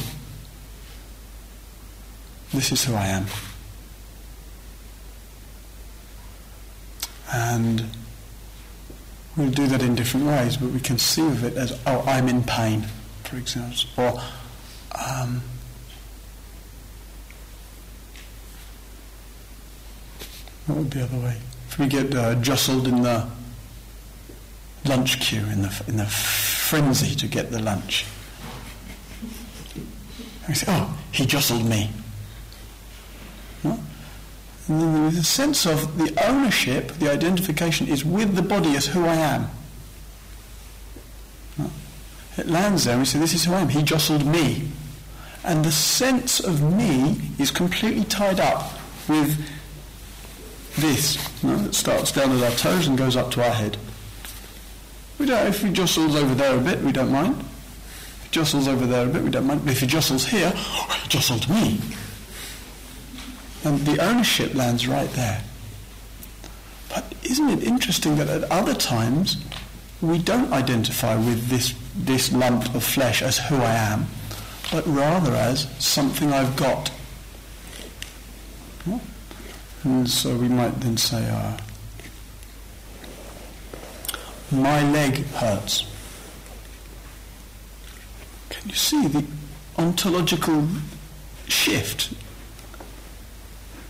This 2.53 2.71
is 2.71 2.85
who 2.85 2.93
I 2.93 3.07
am. 3.07 3.25
And 7.33 7.87
we'll 9.35 9.49
do 9.49 9.65
that 9.65 9.81
in 9.81 9.95
different 9.95 10.27
ways, 10.27 10.57
but 10.57 10.69
we 10.69 10.79
conceive 10.79 11.25
of 11.25 11.43
it 11.43 11.57
as, 11.57 11.81
oh, 11.87 12.03
I'm 12.05 12.29
in 12.29 12.43
pain, 12.43 12.85
for 13.23 13.37
example, 13.37 13.79
or 13.97 14.21
um, 14.93 15.41
what 20.67 20.77
would 20.77 20.89
be 20.91 20.99
the 20.99 21.05
other 21.05 21.17
way? 21.17 21.37
If 21.67 21.79
we 21.79 21.87
get 21.87 22.13
uh, 22.13 22.35
jostled 22.35 22.87
in 22.87 23.01
the 23.01 23.27
lunch 24.85 25.19
queue, 25.19 25.45
in 25.45 25.61
the, 25.61 25.83
in 25.87 25.97
the 25.97 26.05
frenzy 26.05 27.15
to 27.15 27.27
get 27.27 27.51
the 27.51 27.61
lunch, 27.61 28.05
we 30.47 30.53
say, 30.53 30.65
oh, 30.69 30.97
he 31.11 31.25
jostled 31.25 31.65
me. 31.65 31.89
And 33.63 34.81
then 34.81 34.93
there 34.93 35.07
is 35.07 35.17
a 35.17 35.23
sense 35.23 35.65
of 35.65 35.97
the 35.97 36.13
ownership, 36.25 36.93
the 36.93 37.11
identification 37.11 37.87
is 37.87 38.05
with 38.05 38.35
the 38.35 38.41
body 38.41 38.75
as 38.75 38.87
who 38.87 39.05
I 39.05 39.15
am. 39.15 39.49
It 42.37 42.47
lands 42.47 42.85
there 42.85 42.93
and 42.93 43.01
we 43.01 43.05
say, 43.05 43.19
this 43.19 43.33
is 43.33 43.45
who 43.45 43.53
I 43.53 43.61
am. 43.61 43.69
He 43.69 43.83
jostled 43.83 44.25
me. 44.25 44.69
And 45.43 45.63
the 45.63 45.71
sense 45.71 46.39
of 46.39 46.61
me 46.61 47.21
is 47.37 47.51
completely 47.51 48.05
tied 48.05 48.39
up 48.39 48.79
with 49.07 49.37
this. 50.77 51.17
It 51.43 51.75
starts 51.75 52.11
down 52.11 52.31
at 52.31 52.41
our 52.43 52.57
toes 52.57 52.87
and 52.87 52.97
goes 52.97 53.15
up 53.15 53.29
to 53.31 53.43
our 53.43 53.53
head. 53.53 53.77
We 55.23 55.29
don't, 55.29 55.47
if 55.47 55.61
he 55.61 55.71
jostles 55.71 56.17
over 56.17 56.35
there 56.35 56.57
a 56.57 56.59
bit, 56.59 56.81
we 56.81 56.91
don't 56.91 57.09
mind. 57.09 57.39
If 57.39 58.23
he 58.25 58.29
jostles 58.31 58.67
over 58.67 58.85
there 58.85 59.07
a 59.07 59.09
bit, 59.09 59.23
we 59.23 59.29
don't 59.29 59.47
mind. 59.47 59.63
But 59.63 59.71
if 59.71 59.79
he 59.79 59.87
jostles 59.87 60.25
here, 60.25 60.51
oh, 60.53 60.99
he 61.01 61.07
jostled 61.07 61.47
me. 61.47 61.79
And 63.63 63.79
the 63.85 64.03
ownership 64.03 64.53
lands 64.53 64.85
right 64.85 65.09
there. 65.11 65.41
But 66.89 67.05
isn't 67.23 67.47
it 67.47 67.63
interesting 67.63 68.17
that 68.17 68.27
at 68.27 68.43
other 68.51 68.73
times 68.73 69.37
we 70.01 70.17
don't 70.17 70.51
identify 70.51 71.15
with 71.15 71.47
this, 71.47 71.73
this 71.95 72.33
lump 72.33 72.75
of 72.75 72.83
flesh 72.83 73.21
as 73.21 73.37
who 73.37 73.55
I 73.55 73.75
am, 73.75 74.07
but 74.73 74.85
rather 74.85 75.31
as 75.35 75.69
something 75.79 76.33
I've 76.33 76.57
got. 76.57 76.91
And 79.85 80.09
so 80.09 80.35
we 80.35 80.49
might 80.49 80.81
then 80.81 80.97
say, 80.97 81.25
uh, 81.29 81.55
my 84.53 84.89
leg 84.91 85.25
hurts. 85.25 85.85
Can 88.49 88.69
you 88.69 88.75
see 88.75 89.07
the 89.07 89.25
ontological 89.77 90.67
shift 91.47 92.13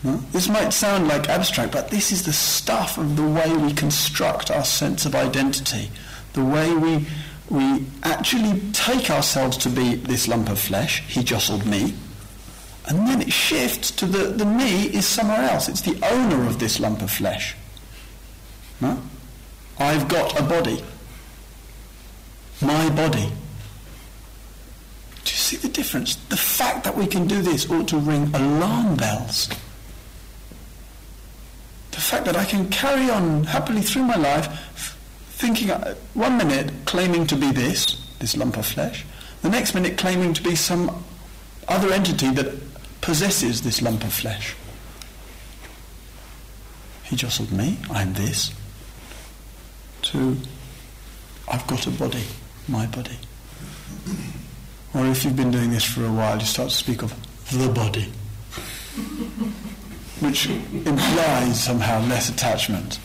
this 0.03 0.49
might 0.49 0.71
sound 0.71 1.07
like 1.07 1.29
abstract, 1.29 1.71
but 1.71 1.89
this 1.89 2.11
is 2.11 2.23
the 2.23 2.33
stuff 2.33 2.97
of 2.97 3.15
the 3.15 3.23
way 3.23 3.55
we 3.55 3.71
construct 3.71 4.51
our 4.51 4.65
sense 4.65 5.05
of 5.05 5.15
identity, 5.15 5.89
the 6.33 6.43
way 6.43 6.73
we, 6.75 7.05
we 7.49 7.85
actually 8.03 8.59
take 8.73 9.09
ourselves 9.09 9.55
to 9.57 9.69
be 9.69 9.95
this 9.95 10.27
lump 10.27 10.49
of 10.49 10.59
flesh, 10.59 11.03
he 11.07 11.23
jostled 11.23 11.65
me, 11.65 11.93
and 12.89 13.07
then 13.07 13.21
it 13.21 13.31
shifts 13.31 13.91
to 13.91 14.05
the, 14.05 14.25
the 14.27 14.45
me 14.45 14.87
is 14.87 15.05
somewhere 15.05 15.49
else. 15.49 15.69
It's 15.69 15.81
the 15.81 15.97
owner 16.05 16.45
of 16.47 16.59
this 16.59 16.81
lump 16.81 17.01
of 17.01 17.09
flesh. 17.09 17.55
No? 18.81 19.01
I've 19.79 20.07
got 20.07 20.39
a 20.39 20.43
body. 20.43 20.83
My 22.61 22.89
body. 22.89 23.31
Do 25.25 25.31
you 25.31 25.37
see 25.37 25.57
the 25.57 25.69
difference? 25.69 26.15
The 26.15 26.37
fact 26.37 26.83
that 26.83 26.95
we 26.95 27.07
can 27.07 27.27
do 27.27 27.41
this 27.41 27.69
ought 27.69 27.87
to 27.89 27.97
ring 27.97 28.33
alarm 28.33 28.95
bells 28.95 29.49
the 31.93 32.01
fact 32.01 32.25
that 32.25 32.35
I 32.35 32.43
can 32.43 32.69
carry 32.69 33.09
on 33.11 33.43
happily 33.43 33.81
through 33.81 34.03
my 34.03 34.15
life 34.15 34.47
thinking 35.33 35.69
uh, 35.69 35.93
one 36.15 36.37
minute 36.37 36.71
claiming 36.85 37.27
to 37.27 37.35
be 37.35 37.51
this, 37.51 38.03
this 38.17 38.35
lump 38.35 38.57
of 38.57 38.65
flesh, 38.65 39.05
the 39.43 39.49
next 39.49 39.75
minute 39.75 39.97
claiming 39.97 40.33
to 40.33 40.41
be 40.41 40.55
some 40.55 41.03
other 41.67 41.93
entity 41.93 42.31
that 42.31 42.51
possesses 43.01 43.61
this 43.61 43.81
lump 43.81 44.03
of 44.03 44.11
flesh. 44.11 44.55
He 47.03 47.15
jostled 47.15 47.51
me, 47.51 47.77
I'm 47.91 48.13
this, 48.15 48.51
to 50.13 50.37
I've 51.51 51.67
got 51.67 51.85
a 51.87 51.91
body, 51.91 52.23
my 52.67 52.85
body. 52.85 53.17
Or 54.93 55.05
if 55.07 55.25
you've 55.25 55.35
been 55.35 55.51
doing 55.51 55.71
this 55.71 55.83
for 55.83 56.05
a 56.05 56.11
while, 56.11 56.39
you 56.39 56.45
start 56.45 56.69
to 56.69 56.75
speak 56.75 57.01
of 57.03 57.13
the 57.51 57.67
body 57.69 58.03
which 60.21 60.47
implies 60.47 61.61
somehow 61.61 61.99
less 62.07 62.29
attachment. 62.29 62.99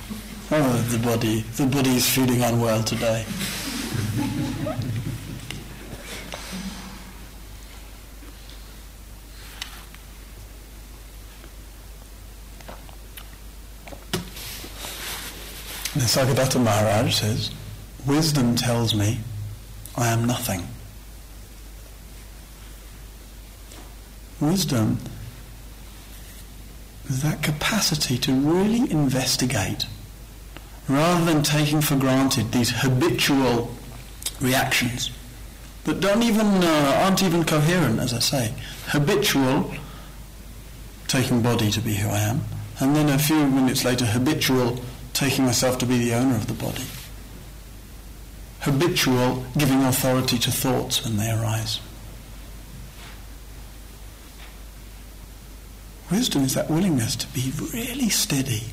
Oh, 0.51 0.73
the 0.91 0.99
body, 0.99 1.41
the 1.57 1.67
body 1.67 1.97
is 1.97 2.09
feeling 2.09 2.43
unwell 2.43 2.83
today. 2.85 3.25
Nisargadatta 16.09 16.59
Maharaj 16.59 17.15
says, 17.17 17.51
Wisdom 18.07 18.57
tells 18.57 18.95
me 18.95 19.21
I 19.95 20.07
am 20.09 20.25
nothing. 20.25 20.67
Wisdom 24.41 25.01
is 27.11 27.21
that 27.23 27.43
capacity 27.43 28.17
to 28.17 28.33
really 28.33 28.91
investigate 28.91 29.85
rather 30.89 31.27
than 31.27 31.43
taking 31.43 31.83
for 31.83 31.97
granted 31.97 32.53
these 32.53 32.71
habitual 32.71 33.71
reactions 34.41 35.11
that 35.85 36.01
don't 36.01 36.23
even 36.23 36.47
uh, 36.47 37.03
aren't 37.05 37.23
even 37.23 37.45
coherent 37.45 38.01
as 38.01 38.15
I 38.15 38.21
say 38.21 38.55
habitual 38.87 39.75
taking 41.07 41.43
body 41.43 41.71
to 41.71 41.81
be 41.83 41.95
who 41.97 42.09
I 42.09 42.21
am 42.21 42.45
and 42.81 42.97
then 42.97 43.11
a 43.11 43.19
few 43.19 43.47
minutes 43.47 43.85
later 43.85 44.07
habitual 44.07 44.81
taking 45.19 45.45
myself 45.45 45.79
to 45.79 45.87
be 45.87 45.99
the 45.99 46.15
owner 46.15 46.37
of 46.37 46.47
the 46.47 46.55
body. 46.55 46.85
Habitual 48.61 49.45
giving 49.57 49.83
authority 49.83 50.39
to 50.39 50.51
thoughts 50.51 51.05
when 51.05 51.17
they 51.17 51.31
arise. 51.31 51.81
Wisdom 56.11 56.45
is 56.45 56.55
that 56.55 56.71
willingness 56.71 57.17
to 57.17 57.27
be 57.29 57.53
really 57.73 58.09
steady. 58.09 58.73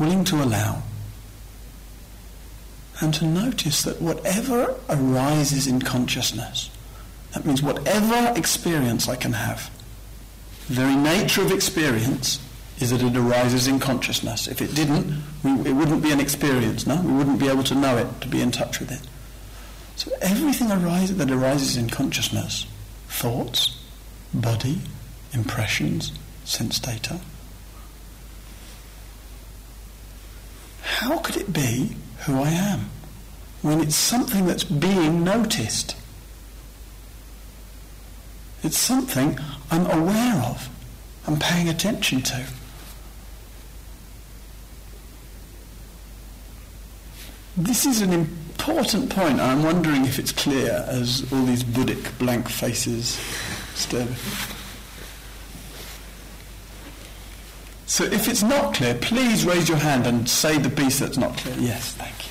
willing 0.00 0.24
to 0.24 0.42
allow, 0.42 0.82
and 3.02 3.12
to 3.12 3.26
notice 3.26 3.82
that 3.82 4.00
whatever 4.00 4.74
arises 4.88 5.66
in 5.66 5.80
consciousness, 5.80 6.70
that 7.34 7.44
means 7.44 7.62
whatever 7.62 8.32
experience 8.34 9.08
I 9.08 9.16
can 9.16 9.34
have, 9.34 9.70
the 10.70 10.76
very 10.76 10.94
nature 10.94 11.42
of 11.42 11.50
experience 11.50 12.38
is 12.78 12.90
that 12.90 13.02
it 13.02 13.16
arises 13.16 13.66
in 13.66 13.80
consciousness. 13.80 14.46
If 14.46 14.62
it 14.62 14.72
didn't, 14.72 15.20
we, 15.42 15.50
it 15.68 15.72
wouldn't 15.72 16.00
be 16.00 16.12
an 16.12 16.20
experience, 16.20 16.86
no? 16.86 17.02
We 17.02 17.12
wouldn't 17.12 17.40
be 17.40 17.48
able 17.48 17.64
to 17.64 17.74
know 17.74 17.96
it, 17.96 18.20
to 18.20 18.28
be 18.28 18.40
in 18.40 18.52
touch 18.52 18.78
with 18.78 18.92
it. 18.92 19.00
So 19.96 20.12
everything 20.22 20.70
arises 20.70 21.16
that 21.16 21.28
arises 21.28 21.76
in 21.76 21.90
consciousness, 21.90 22.66
thoughts, 23.08 23.82
body, 24.32 24.78
impressions, 25.32 26.12
sense 26.44 26.78
data, 26.78 27.18
how 30.82 31.18
could 31.18 31.36
it 31.36 31.52
be 31.52 31.96
who 32.26 32.40
I 32.40 32.50
am 32.50 32.90
when 33.62 33.80
it's 33.80 33.96
something 33.96 34.46
that's 34.46 34.64
being 34.64 35.24
noticed? 35.24 35.96
It's 38.62 38.76
something 38.76 39.38
I'm 39.70 39.86
aware 39.86 40.42
of, 40.42 40.68
I'm 41.26 41.38
paying 41.38 41.68
attention 41.68 42.20
to. 42.22 42.46
This 47.56 47.86
is 47.86 48.00
an 48.00 48.12
important 48.12 49.10
point. 49.10 49.40
I'm 49.40 49.62
wondering 49.62 50.04
if 50.04 50.18
it's 50.18 50.32
clear 50.32 50.84
as 50.88 51.30
all 51.32 51.44
these 51.44 51.64
Buddhic 51.64 52.18
blank 52.18 52.48
faces 52.48 53.18
stare. 53.74 54.06
So 57.86 58.04
if 58.04 58.28
it's 58.28 58.42
not 58.42 58.74
clear, 58.74 58.94
please 58.94 59.44
raise 59.44 59.68
your 59.68 59.78
hand 59.78 60.06
and 60.06 60.28
say 60.28 60.58
the 60.58 60.70
piece 60.70 61.00
that's 61.00 61.16
not 61.16 61.36
clear. 61.36 61.56
Yes, 61.58 61.92
thank 61.94 62.14
you. 62.24 62.30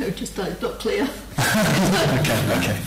No, 0.00 0.10
just 0.10 0.34
that 0.36 0.48
it's 0.48 0.62
not 0.62 0.78
clear. 0.78 1.02
okay, 1.38 2.40
okay. 2.58 2.78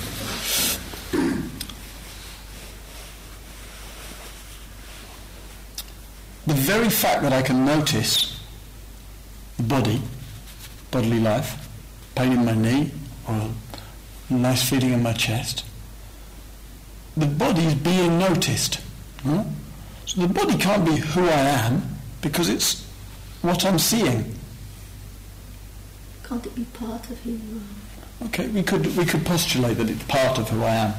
The 6.49 6.55
very 6.55 6.89
fact 6.89 7.21
that 7.21 7.31
I 7.31 7.43
can 7.43 7.63
notice 7.63 8.39
the 9.57 9.61
body, 9.61 10.01
bodily 10.89 11.19
life, 11.19 11.69
pain 12.15 12.31
in 12.31 12.43
my 12.43 12.55
knee, 12.55 12.89
or 13.27 13.51
a 14.31 14.33
nice 14.33 14.67
feeling 14.67 14.93
in 14.93 15.03
my 15.03 15.13
chest, 15.13 15.63
the 17.15 17.27
body 17.27 17.65
is 17.65 17.75
being 17.75 18.17
noticed. 18.17 18.79
Hmm? 19.21 19.41
So 20.07 20.21
the 20.21 20.33
body 20.33 20.57
can't 20.57 20.83
be 20.83 20.95
who 20.95 21.21
I 21.25 21.39
am 21.67 21.83
because 22.23 22.49
it's 22.49 22.83
what 23.43 23.63
I'm 23.63 23.77
seeing. 23.77 24.33
Can't 26.23 26.43
it 26.47 26.55
be 26.55 26.65
part 26.73 27.07
of 27.11 27.19
who 27.19 27.29
you 27.29 27.61
are? 28.21 28.25
Okay, 28.25 28.47
we 28.47 28.63
could 28.63 28.87
we 28.97 29.05
could 29.05 29.23
postulate 29.23 29.77
that 29.77 29.87
it's 29.87 30.03
part 30.05 30.39
of 30.39 30.49
who 30.49 30.63
I 30.63 30.73
am. 30.73 30.93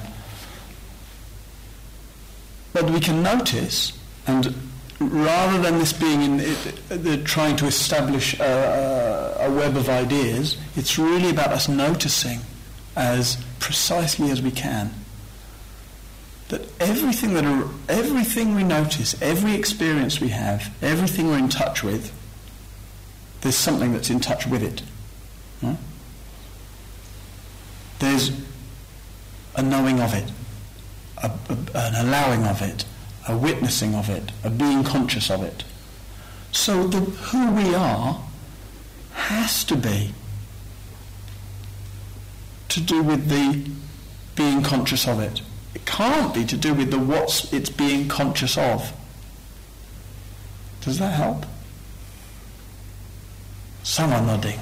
But 2.73 2.89
we 2.89 3.01
can 3.01 3.25
notice, 3.25 3.99
and 4.29 4.55
rather 5.01 5.61
than 5.61 5.79
this 5.79 5.93
being 5.93 6.23
in 6.23 6.41
it, 6.41 7.25
trying 7.25 7.57
to 7.57 7.67
establish 7.67 8.39
a, 8.39 9.37
a 9.41 9.51
web 9.51 9.77
of 9.77 9.89
ideas, 9.89 10.57
it's 10.77 10.99
really 10.99 11.31
about 11.31 11.49
us 11.53 11.69
noticing 11.69 12.41
as 12.97 13.43
precisely 13.59 14.31
as 14.31 14.43
we 14.43 14.51
can 14.51 14.93
that 16.49 16.63
everything 16.81 17.35
that 17.35 17.45
everything 17.89 18.55
we 18.55 18.65
notice, 18.65 19.21
every 19.23 19.55
experience 19.55 20.21
we 20.21 20.29
have, 20.29 20.75
everything 20.83 21.29
we're 21.29 21.39
in 21.39 21.49
touch 21.49 21.83
with, 21.83 22.13
there's 23.41 23.57
something 23.57 23.93
that's 23.93 24.11
in 24.11 24.21
touch 24.21 24.47
with 24.47 24.63
it. 24.63 24.83
There's 28.01 28.33
a 29.55 29.63
knowing 29.63 30.01
of 30.01 30.15
it, 30.15 30.31
a, 31.19 31.31
a, 31.49 31.79
an 31.79 32.07
allowing 32.07 32.45
of 32.45 32.63
it, 32.63 32.85
a 33.29 33.37
witnessing 33.37 33.95
of 33.95 34.09
it, 34.09 34.33
a 34.43 34.51
being 34.51 34.85
conscious 34.85 35.31
of 35.31 35.43
it. 35.43 35.65
So 36.53 36.87
the, 36.87 37.01
who 37.01 37.53
we 37.53 37.75
are 37.75 38.23
has 39.13 39.65
to 39.65 39.77
be 39.77 40.13
to 42.69 42.81
do 42.81 43.03
with 43.03 43.29
the 43.29 43.71
being 44.35 44.63
conscious 44.63 45.07
of 45.07 45.21
it. 45.21 45.43
It 45.75 45.85
can't 45.85 46.33
be 46.35 46.45
to 46.47 46.57
do 46.57 46.73
with 46.73 46.91
the 46.91 46.99
what 46.99 47.49
it's 47.53 47.71
being 47.71 48.09
conscious 48.09 48.57
of. 48.57 48.93
Does 50.81 50.99
that 50.99 51.15
help? 51.15 51.45
Some 53.83 54.13
are 54.13 54.23
nodding. 54.23 54.59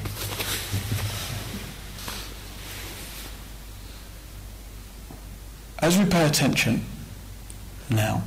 As 5.80 5.96
we 5.96 6.06
pay 6.06 6.26
attention 6.26 6.84
now, 7.88 8.22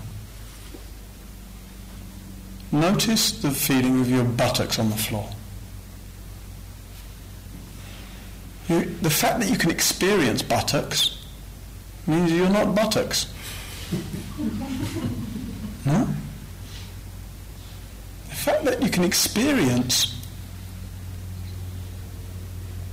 notice 2.71 3.31
the 3.31 3.51
feeling 3.51 3.99
of 3.99 4.09
your 4.09 4.23
buttocks 4.23 4.79
on 4.79 4.89
the 4.89 4.97
floor. 4.97 5.29
You, 8.69 8.85
the 9.01 9.09
fact 9.09 9.39
that 9.39 9.49
you 9.49 9.57
can 9.57 9.71
experience 9.71 10.41
buttocks 10.41 11.17
means 12.07 12.31
you're 12.31 12.49
not 12.49 12.75
buttocks. 12.75 13.31
No? 15.83 16.07
The 18.29 18.35
fact 18.35 18.65
that 18.65 18.83
you 18.83 18.89
can 18.89 19.03
experience 19.03 20.15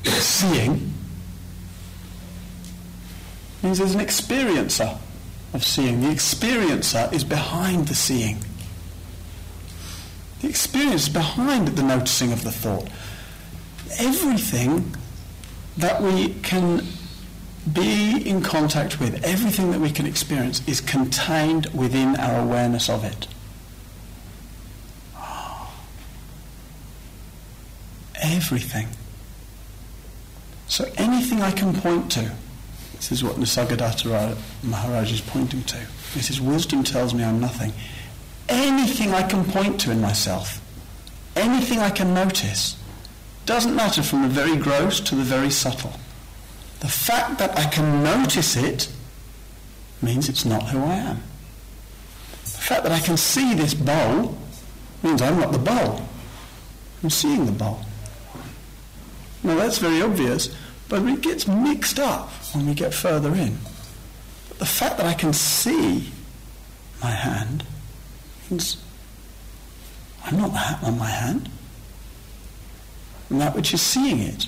seeing 0.04 0.92
means 3.62 3.78
there's 3.78 3.94
an 3.94 4.00
experiencer 4.00 4.96
of 5.52 5.64
seeing. 5.64 6.00
The 6.00 6.08
experiencer 6.08 7.12
is 7.12 7.24
behind 7.24 7.88
the 7.88 7.94
seeing. 7.94 8.38
The 10.40 10.48
experience 10.48 11.08
behind 11.08 11.68
the 11.68 11.82
noticing 11.82 12.32
of 12.32 12.44
the 12.44 12.52
thought. 12.52 12.88
Everything 13.98 14.94
that 15.76 16.02
we 16.02 16.34
can 16.42 16.86
be 17.72 18.28
in 18.28 18.42
contact 18.42 19.00
with, 19.00 19.22
everything 19.24 19.70
that 19.72 19.80
we 19.80 19.90
can 19.90 20.06
experience 20.06 20.66
is 20.66 20.80
contained 20.80 21.66
within 21.74 22.16
our 22.16 22.40
awareness 22.40 22.88
of 22.88 23.04
it. 23.04 23.26
Ah. 25.14 25.72
Everything. 28.20 28.88
So 30.68 30.90
anything 30.96 31.40
I 31.42 31.50
can 31.50 31.74
point 31.74 32.10
to, 32.12 32.32
this 32.96 33.12
is 33.12 33.24
what 33.24 33.36
Nisargadatta 33.36 34.36
Maharaj 34.62 35.12
is 35.12 35.20
pointing 35.20 35.62
to. 35.64 35.78
This 36.14 36.30
is 36.30 36.40
wisdom 36.40 36.84
tells 36.84 37.14
me 37.14 37.24
I'm 37.24 37.40
nothing. 37.40 37.72
Anything 38.48 39.12
I 39.12 39.22
can 39.22 39.44
point 39.44 39.80
to 39.80 39.90
in 39.90 40.00
myself, 40.00 40.60
anything 41.36 41.80
I 41.80 41.90
can 41.90 42.14
notice, 42.14 42.76
doesn't 43.46 43.74
matter 43.74 44.02
from 44.02 44.22
the 44.22 44.28
very 44.28 44.56
gross 44.56 45.00
to 45.00 45.14
the 45.14 45.22
very 45.22 45.50
subtle. 45.50 45.92
The 46.80 46.88
fact 46.88 47.38
that 47.38 47.58
I 47.58 47.64
can 47.64 48.02
notice 48.02 48.56
it 48.56 48.90
means 50.00 50.28
it's 50.28 50.44
not 50.44 50.68
who 50.68 50.82
I 50.82 50.94
am. 50.94 51.22
The 52.42 52.48
fact 52.48 52.82
that 52.84 52.92
I 52.92 53.00
can 53.00 53.16
see 53.16 53.54
this 53.54 53.74
bowl 53.74 54.36
means 55.02 55.22
I'm 55.22 55.40
not 55.40 55.52
the 55.52 55.58
bowl. 55.58 56.02
I'm 57.02 57.10
seeing 57.10 57.46
the 57.46 57.52
bowl. 57.52 57.80
Now 59.42 59.56
that's 59.56 59.78
very 59.78 60.02
obvious, 60.02 60.54
but 60.88 61.02
it 61.02 61.20
gets 61.20 61.46
mixed 61.46 61.98
up 61.98 62.30
when 62.54 62.66
we 62.66 62.74
get 62.74 62.94
further 62.94 63.34
in. 63.34 63.58
But 64.48 64.58
the 64.58 64.66
fact 64.66 64.96
that 64.98 65.06
I 65.06 65.14
can 65.14 65.32
see 65.32 66.12
my 67.02 67.10
hand 67.10 67.64
means 68.50 68.82
I'm 70.24 70.36
not 70.36 70.52
the 70.52 70.58
hat 70.58 70.82
on 70.82 70.98
my 70.98 71.08
hand. 71.08 71.48
I'm 73.30 73.38
that 73.38 73.54
which 73.54 73.72
is 73.74 73.82
seeing 73.82 74.20
it. 74.20 74.46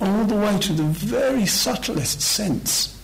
All 0.00 0.24
the 0.24 0.36
way 0.36 0.58
to 0.58 0.72
the 0.72 0.82
very 0.82 1.46
subtlest 1.46 2.20
sense. 2.20 3.00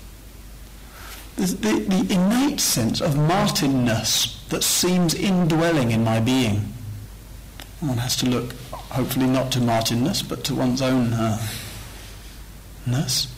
The, 1.36 1.46
the, 1.46 1.72
the 1.80 2.14
innate 2.14 2.60
sense 2.60 3.00
of 3.00 3.14
Martinness 3.14 4.46
that 4.48 4.62
seems 4.62 5.14
indwelling 5.14 5.92
in 5.92 6.04
my 6.04 6.20
being. 6.20 6.72
One 7.80 7.98
has 7.98 8.16
to 8.16 8.26
look 8.26 8.52
hopefully 8.72 9.26
not 9.26 9.50
to 9.52 9.60
Martinness, 9.60 10.22
but 10.22 10.44
to 10.44 10.54
one's 10.54 10.82
own 10.82 11.12
uh, 11.12 11.40
ness. 12.86 13.32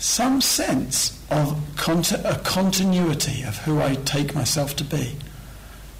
Some 0.00 0.40
sense 0.40 1.22
of 1.30 1.60
conti- 1.76 2.16
a 2.16 2.38
continuity 2.38 3.42
of 3.42 3.58
who 3.58 3.82
I 3.82 3.96
take 3.96 4.34
myself 4.34 4.74
to 4.76 4.84
be. 4.84 5.14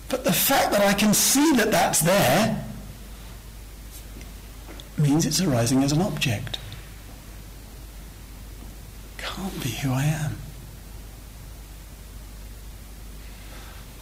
But 0.09 0.25
the 0.25 0.33
fact 0.33 0.73
that 0.73 0.81
I 0.81 0.95
can 0.95 1.13
see 1.13 1.53
that 1.57 1.71
that's 1.71 2.01
there 2.01 2.65
means 4.97 5.27
it's 5.27 5.43
arising 5.43 5.85
as 5.85 5.93
an 5.93 6.01
object. 6.01 6.59
Can't 9.19 9.63
be 9.63 9.69
who 9.69 9.93
I 9.93 10.05
am. 10.05 10.39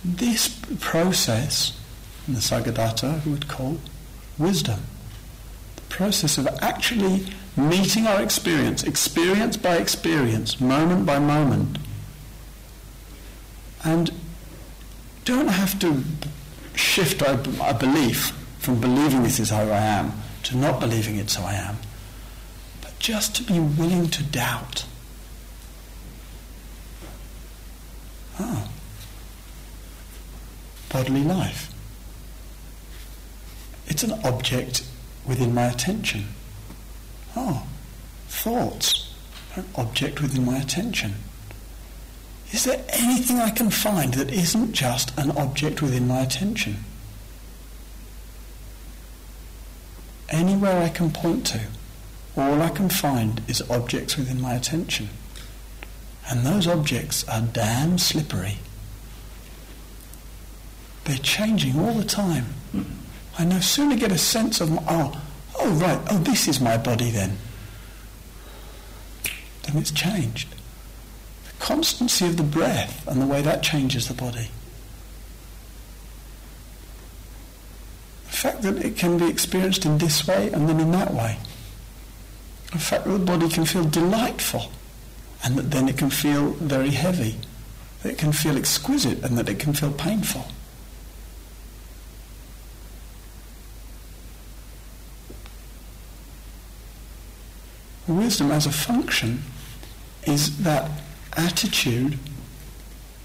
This 0.04 0.48
process, 0.78 1.76
Nisargadatta 2.30 3.18
who 3.22 3.32
would 3.32 3.48
call 3.48 3.78
wisdom. 4.38 4.80
The 5.74 5.82
process 5.82 6.38
of 6.38 6.46
actually 6.60 7.26
meeting 7.58 8.06
our 8.06 8.22
experience, 8.22 8.84
experience 8.84 9.56
by 9.56 9.76
experience, 9.76 10.60
moment 10.60 11.04
by 11.04 11.18
moment. 11.18 11.78
And 13.84 14.12
don't 15.24 15.48
have 15.48 15.78
to 15.80 16.02
shift 16.74 17.22
our, 17.22 17.36
belief 17.74 18.30
from 18.58 18.80
believing 18.80 19.22
this 19.22 19.40
is 19.40 19.50
how 19.50 19.62
I 19.62 19.78
am 19.78 20.12
to 20.44 20.56
not 20.56 20.80
believing 20.80 21.16
it's 21.16 21.34
how 21.34 21.46
I 21.46 21.54
am, 21.54 21.78
but 22.80 22.98
just 22.98 23.36
to 23.36 23.42
be 23.42 23.58
willing 23.58 24.08
to 24.08 24.22
doubt. 24.22 24.86
Oh, 28.40 28.68
bodily 30.88 31.24
life. 31.24 31.74
It's 33.88 34.02
an 34.02 34.12
object 34.24 34.86
within 35.26 35.52
my 35.52 35.64
attention. 35.64 36.26
Oh, 37.40 37.62
thoughts 38.26 39.14
are 39.54 39.60
an 39.60 39.68
object 39.76 40.20
within 40.20 40.44
my 40.44 40.58
attention. 40.58 41.14
Is 42.50 42.64
there 42.64 42.84
anything 42.88 43.38
I 43.38 43.50
can 43.50 43.70
find 43.70 44.14
that 44.14 44.32
isn't 44.32 44.72
just 44.72 45.16
an 45.16 45.30
object 45.32 45.80
within 45.80 46.08
my 46.08 46.20
attention? 46.20 46.78
Anywhere 50.30 50.82
I 50.82 50.88
can 50.88 51.12
point 51.12 51.46
to, 51.48 51.60
all 52.36 52.60
I 52.60 52.70
can 52.70 52.88
find 52.88 53.40
is 53.46 53.62
objects 53.70 54.16
within 54.16 54.40
my 54.40 54.54
attention. 54.54 55.08
And 56.28 56.44
those 56.44 56.66
objects 56.66 57.26
are 57.28 57.40
damn 57.40 57.98
slippery. 57.98 58.58
They're 61.04 61.18
changing 61.18 61.78
all 61.78 61.94
the 61.94 62.04
time. 62.04 62.46
I 63.38 63.44
no 63.44 63.60
sooner 63.60 63.96
get 63.96 64.10
a 64.10 64.18
sense 64.18 64.60
of, 64.60 64.76
oh, 64.88 65.22
oh 65.58 65.70
right, 65.74 66.00
oh 66.10 66.18
this 66.18 66.48
is 66.48 66.60
my 66.60 66.76
body 66.76 67.10
then. 67.10 67.38
Then 69.64 69.76
it's 69.76 69.90
changed. 69.90 70.54
The 71.44 71.64
constancy 71.64 72.26
of 72.26 72.36
the 72.36 72.42
breath 72.42 73.06
and 73.06 73.20
the 73.20 73.26
way 73.26 73.42
that 73.42 73.62
changes 73.62 74.08
the 74.08 74.14
body. 74.14 74.50
The 78.26 78.36
fact 78.36 78.62
that 78.62 78.84
it 78.84 78.96
can 78.96 79.18
be 79.18 79.26
experienced 79.26 79.84
in 79.84 79.98
this 79.98 80.26
way 80.26 80.50
and 80.52 80.68
then 80.68 80.80
in 80.80 80.92
that 80.92 81.12
way. 81.12 81.38
The 82.72 82.78
fact 82.78 83.04
that 83.04 83.10
the 83.10 83.18
body 83.18 83.48
can 83.48 83.64
feel 83.64 83.84
delightful 83.84 84.70
and 85.42 85.56
that 85.56 85.70
then 85.70 85.88
it 85.88 85.98
can 85.98 86.10
feel 86.10 86.50
very 86.52 86.90
heavy. 86.90 87.36
That 88.02 88.12
it 88.12 88.18
can 88.18 88.32
feel 88.32 88.56
exquisite 88.56 89.22
and 89.24 89.36
that 89.38 89.48
it 89.48 89.58
can 89.58 89.74
feel 89.74 89.92
painful. 89.92 90.46
Wisdom 98.08 98.50
as 98.50 98.64
a 98.64 98.72
function 98.72 99.42
is 100.24 100.62
that 100.64 100.90
attitude 101.36 102.18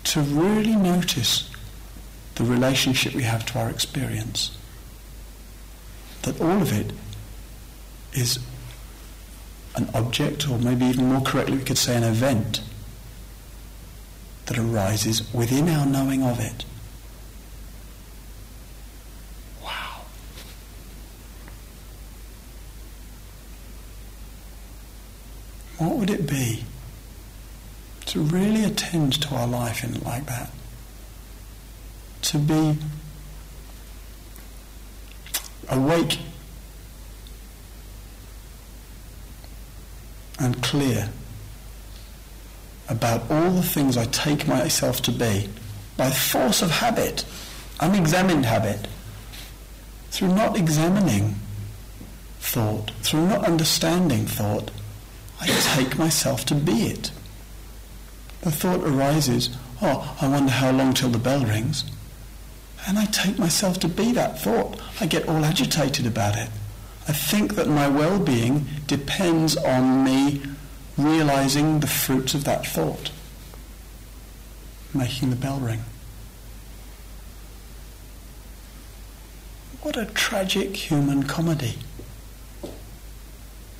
to 0.03 0.21
really 0.21 0.75
notice 0.75 1.49
the 2.35 2.43
relationship 2.43 3.13
we 3.13 3.23
have 3.23 3.45
to 3.45 3.59
our 3.59 3.69
experience. 3.69 4.57
That 6.23 6.39
all 6.41 6.61
of 6.61 6.77
it 6.77 6.91
is 8.11 8.39
an 9.75 9.89
object, 9.93 10.49
or 10.49 10.59
maybe 10.59 10.85
even 10.85 11.07
more 11.07 11.21
correctly, 11.21 11.57
we 11.57 11.63
could 11.63 11.77
say 11.77 11.95
an 11.95 12.03
event 12.03 12.61
that 14.45 14.57
arises 14.57 15.33
within 15.33 15.69
our 15.69 15.85
knowing 15.85 16.23
of 16.23 16.39
it. 16.39 16.65
What 25.83 25.97
would 25.97 26.09
it 26.09 26.29
be 26.29 26.63
to 28.05 28.21
really 28.21 28.63
attend 28.63 29.21
to 29.21 29.35
our 29.35 29.45
life 29.45 29.83
in 29.83 29.99
like 29.99 30.25
that? 30.27 30.49
To 32.21 32.37
be 32.37 32.77
awake 35.67 36.19
and 40.39 40.63
clear 40.63 41.09
about 42.87 43.29
all 43.29 43.51
the 43.51 43.61
things 43.61 43.97
I 43.97 44.05
take 44.05 44.47
myself 44.47 45.01
to 45.01 45.11
be 45.11 45.49
by 45.97 46.11
force 46.11 46.61
of 46.61 46.71
habit, 46.71 47.25
unexamined 47.81 48.45
habit, 48.45 48.87
through 50.11 50.29
not 50.29 50.55
examining 50.55 51.35
thought, 52.39 52.91
through 53.01 53.27
not 53.27 53.45
understanding 53.45 54.25
thought, 54.25 54.71
I 55.43 55.47
take 55.75 55.97
myself 55.97 56.45
to 56.45 56.55
be 56.55 56.83
it. 56.83 57.11
The 58.41 58.51
thought 58.51 58.79
arises, 58.79 59.49
oh, 59.81 60.17
I 60.21 60.27
wonder 60.29 60.51
how 60.51 60.71
long 60.71 60.93
till 60.93 61.09
the 61.09 61.17
bell 61.17 61.43
rings. 61.43 61.83
And 62.87 62.97
I 62.97 63.05
take 63.05 63.37
myself 63.37 63.79
to 63.79 63.89
be 63.89 64.13
that 64.13 64.41
thought. 64.41 64.79
I 65.01 65.05
get 65.05 65.27
all 65.27 65.43
agitated 65.43 66.05
about 66.05 66.37
it. 66.37 66.49
I 67.07 67.11
think 67.11 67.55
that 67.55 67.67
my 67.67 67.89
well-being 67.89 68.65
depends 68.87 69.57
on 69.57 70.05
me 70.05 70.41
realizing 70.97 71.81
the 71.81 71.87
fruits 71.87 72.33
of 72.33 72.45
that 72.45 72.65
thought, 72.65 73.11
making 74.93 75.29
the 75.29 75.35
bell 75.35 75.59
ring. 75.59 75.83
What 79.81 79.97
a 79.97 80.05
tragic 80.05 80.77
human 80.77 81.23
comedy. 81.23 81.77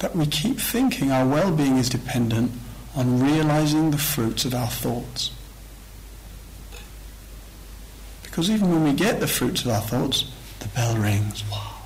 That 0.04 0.18
we 0.18 0.26
keep 0.26 0.60
thinking 0.60 1.14
our 1.14 1.26
well-being 1.26 1.78
is 1.78 1.88
dependent 1.88 2.52
on 2.94 3.24
realizing 3.24 3.92
the 3.92 3.98
fruits 3.98 4.44
of 4.44 4.54
our 4.54 4.68
thoughts. 4.68 5.32
Because 8.22 8.50
even 8.50 8.70
when 8.70 8.84
we 8.84 8.92
get 8.92 9.22
the 9.22 9.28
fruits 9.28 9.64
of 9.64 9.72
our 9.72 9.80
thoughts, 9.80 10.30
the 10.60 10.68
bell 10.68 10.98
rings. 10.98 11.50
Wow. 11.50 11.78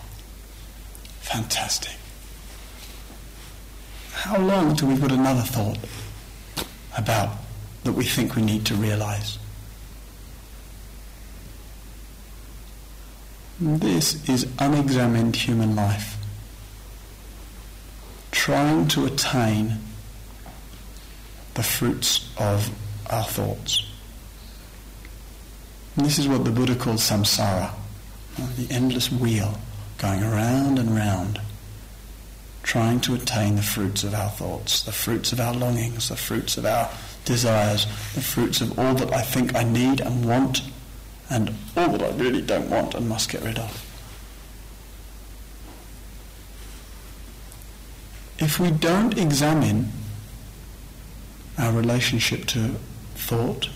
Fantastic. 1.19 1.93
How 4.13 4.39
long 4.39 4.75
till 4.75 4.87
we've 4.87 4.99
got 4.99 5.11
another 5.11 5.43
thought 5.43 5.77
about 6.97 7.37
that 7.83 7.93
we 7.93 8.03
think 8.03 8.35
we 8.35 8.41
need 8.41 8.65
to 8.65 8.73
realize? 8.73 9.37
This 13.59 14.27
is 14.27 14.47
unexamined 14.57 15.35
human 15.35 15.75
life. 15.75 16.17
Trying 18.47 18.87
to 18.87 19.05
attain 19.05 19.77
the 21.55 21.63
fruits 21.63 22.29
of 22.37 22.69
our 23.09 23.25
thoughts. 23.25 23.85
And 25.97 26.05
this 26.05 26.17
is 26.17 26.29
what 26.29 26.45
the 26.45 26.51
Buddha 26.51 26.75
calls 26.75 27.01
samsara, 27.01 27.73
the 28.55 28.73
endless 28.73 29.11
wheel 29.11 29.59
going 29.97 30.23
around 30.23 30.79
and 30.79 30.95
round, 30.95 31.41
trying 32.63 33.01
to 33.01 33.15
attain 33.15 33.57
the 33.57 33.61
fruits 33.61 34.05
of 34.05 34.13
our 34.13 34.29
thoughts, 34.29 34.81
the 34.81 34.93
fruits 34.93 35.33
of 35.33 35.41
our 35.41 35.53
longings, 35.53 36.07
the 36.07 36.15
fruits 36.15 36.55
of 36.57 36.65
our 36.65 36.89
desires, 37.25 37.83
the 38.15 38.21
fruits 38.21 38.61
of 38.61 38.79
all 38.79 38.93
that 38.93 39.11
I 39.11 39.23
think 39.23 39.55
I 39.55 39.63
need 39.63 39.99
and 39.99 40.25
want, 40.25 40.61
and 41.29 41.53
all 41.75 41.89
that 41.89 42.01
I 42.01 42.15
really 42.15 42.41
don't 42.41 42.69
want 42.69 42.95
and 42.95 43.09
must 43.09 43.29
get 43.29 43.43
rid 43.43 43.59
of. 43.59 43.86
If 48.39 48.59
we 48.59 48.71
don't 48.71 49.17
examine 49.17 49.91
our 51.57 51.71
relationship 51.71 52.45
to 52.47 52.75
thought, 53.15 53.69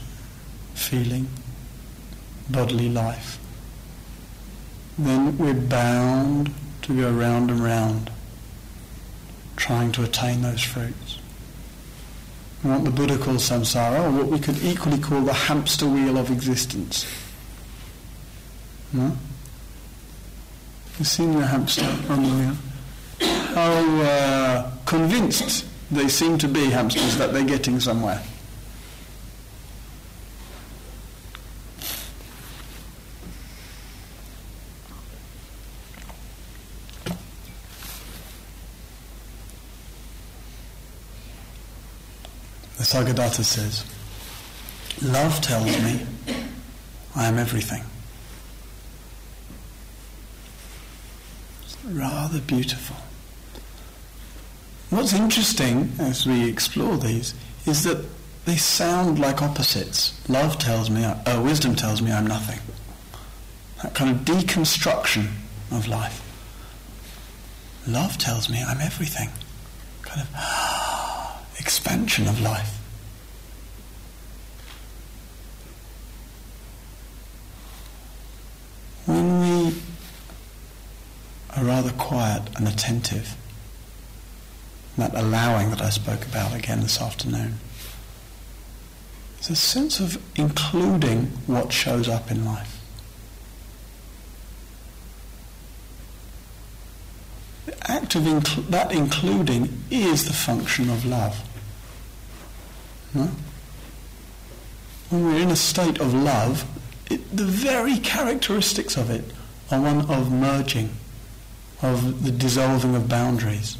feeling, 0.76 1.28
bodily 2.50 2.90
life, 2.90 3.40
then 4.98 5.38
we're 5.38 5.54
bound 5.54 6.54
to 6.84 6.96
go 6.96 7.12
round 7.12 7.50
and 7.50 7.60
round 7.60 8.12
trying 9.56 9.92
to 9.94 10.04
attain 10.04 10.42
those 10.42 10.62
fruits. 10.62 11.20
And 12.64 12.74
what 12.74 12.84
the 12.84 12.92
Buddha 12.92 13.18
calls 13.18 13.50
samsara, 13.50 14.06
or 14.06 14.12
what 14.12 14.28
we 14.28 14.40
could 14.40 14.62
equally 14.64 15.00
call 15.00 15.22
the 15.22 15.34
hamster 15.34 15.88
wheel 15.88 16.18
of 16.18 16.30
existence. 16.30 17.06
Hmm? 18.92 19.00
No? 19.00 19.18
You've 21.00 21.08
seen 21.08 21.40
the 21.40 21.48
hamster 21.48 21.86
on 22.10 22.24
the 22.24 22.30
wheel? 22.30 22.56
How 23.54 24.02
uh, 24.02 24.72
convinced 24.86 25.66
they 25.92 26.08
seem 26.08 26.38
to 26.38 26.48
be, 26.48 26.70
hamsters, 26.70 27.18
that 27.18 27.34
they're 27.34 27.44
getting 27.44 27.82
somewhere. 27.82 28.22
Nisargadatta 42.78 43.44
says, 43.44 43.86
Love 45.02 45.42
tells 45.42 45.66
me 45.84 46.06
I 47.18 47.26
am 47.26 47.38
everything. 47.38 47.84
It's 51.64 51.78
rather 51.84 52.40
beautiful. 52.40 52.96
What's 54.92 55.14
interesting 55.14 55.94
as 56.00 56.28
we 56.28 56.50
explore 56.50 56.98
these 56.98 57.34
is 57.66 57.84
that 57.86 58.06
they 58.44 58.58
sound 58.58 59.20
like 59.20 59.42
opposites. 59.42 60.20
Love 60.28 60.60
tells 60.60 60.90
me, 60.90 61.06
uh, 61.06 61.42
wisdom 61.42 61.76
tells 61.76 62.02
me 62.02 62.12
I'm 62.12 62.28
nothing. 62.28 62.60
That 63.82 63.94
kind 63.94 64.12
of 64.12 64.26
deconstruction 64.26 65.30
of 65.72 65.88
life. 65.88 66.22
Love 67.88 68.18
tells 68.18 68.50
me 68.50 68.62
I'm 68.62 68.82
everything. 68.82 69.30
Kind 70.02 70.28
of 70.28 71.56
expansion 71.62 72.28
of 72.28 72.42
life. 72.42 72.78
When 79.06 79.40
we 79.40 79.82
are 81.56 81.64
rather 81.64 81.92
quiet 81.92 82.42
and 82.58 82.68
attentive, 82.68 83.38
that 84.98 85.16
allowing 85.16 85.70
that 85.70 85.82
I 85.82 85.90
spoke 85.90 86.26
about 86.26 86.54
again 86.54 86.82
this 86.82 87.02
afternoon, 87.02 87.56
there's 89.36 89.50
a 89.50 89.56
sense 89.56 90.00
of 90.00 90.22
including 90.36 91.28
what 91.48 91.72
shows 91.72 92.08
up 92.08 92.30
in 92.30 92.46
life. 92.46 92.80
The 97.66 97.92
act 97.92 98.16
of 98.16 98.24
incl- 98.24 98.68
that 98.68 98.92
including 98.92 99.84
is 99.90 100.26
the 100.26 100.34
function 100.34 100.90
of 100.90 101.06
love. 101.06 101.42
No? 103.14 103.30
When 105.10 105.26
we're 105.26 105.42
in 105.42 105.50
a 105.50 105.56
state 105.56 106.00
of 106.00 106.14
love, 106.14 106.66
it, 107.10 107.36
the 107.36 107.44
very 107.44 107.98
characteristics 107.98 108.96
of 108.96 109.10
it 109.10 109.26
are 109.72 109.82
one 109.82 110.02
of 110.10 110.32
merging, 110.32 110.92
of 111.82 112.24
the 112.24 112.32
dissolving 112.32 112.96
of 112.96 113.10
boundaries. 113.10 113.78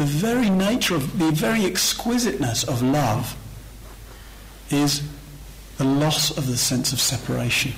The 0.00 0.06
very 0.06 0.48
nature 0.48 0.94
of, 0.94 1.18
the 1.18 1.30
very 1.30 1.66
exquisiteness 1.66 2.64
of 2.64 2.80
love 2.80 3.36
is 4.70 5.02
the 5.76 5.84
loss 5.84 6.34
of 6.38 6.46
the 6.46 6.56
sense 6.56 6.94
of 6.94 7.00
separation. 7.02 7.74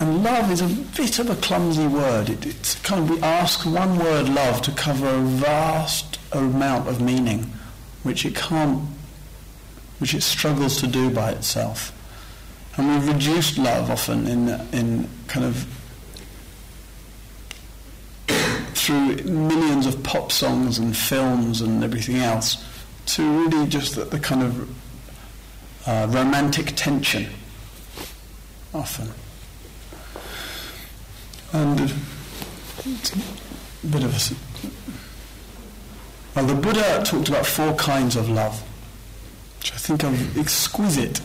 And 0.00 0.24
love 0.24 0.50
is 0.50 0.60
a 0.60 0.66
bit 0.66 1.20
of 1.20 1.30
a 1.30 1.36
clumsy 1.36 1.86
word. 1.86 2.28
It, 2.28 2.44
it's 2.44 2.74
kind 2.80 3.04
of, 3.04 3.10
we 3.10 3.22
ask 3.22 3.64
one 3.64 4.00
word 4.00 4.30
love 4.30 4.62
to 4.62 4.72
cover 4.72 5.06
a 5.06 5.20
vast 5.20 6.18
amount 6.32 6.88
of 6.88 7.00
meaning, 7.00 7.52
which 8.02 8.24
it 8.26 8.34
can't, 8.34 8.80
which 10.00 10.12
it 10.12 10.24
struggles 10.24 10.80
to 10.80 10.88
do 10.88 11.08
by 11.08 11.30
itself. 11.30 11.96
And 12.76 12.88
we've 12.88 13.08
reduced 13.08 13.58
love 13.58 13.90
often 13.90 14.26
in, 14.26 14.48
in 14.72 15.08
kind 15.28 15.44
of 15.44 15.66
through 18.74 19.16
millions 19.24 19.86
of 19.86 20.02
pop 20.02 20.32
songs 20.32 20.78
and 20.78 20.96
films 20.96 21.60
and 21.60 21.84
everything 21.84 22.16
else 22.16 22.64
to 23.06 23.22
really 23.22 23.68
just 23.68 23.94
the, 23.94 24.04
the 24.04 24.18
kind 24.18 24.42
of 24.42 24.68
uh, 25.86 26.08
romantic 26.10 26.72
tension 26.74 27.28
often. 28.74 29.12
And 31.52 31.80
a 31.80 31.92
bit 33.86 34.02
of 34.02 34.16
a... 34.16 34.20
Well, 36.34 36.46
the 36.46 36.54
Buddha 36.54 37.02
talked 37.04 37.28
about 37.28 37.44
four 37.44 37.74
kinds 37.74 38.16
of 38.16 38.30
love, 38.30 38.62
which 39.58 39.70
I 39.72 39.76
think 39.76 40.02
are 40.02 40.14
exquisite. 40.40 41.20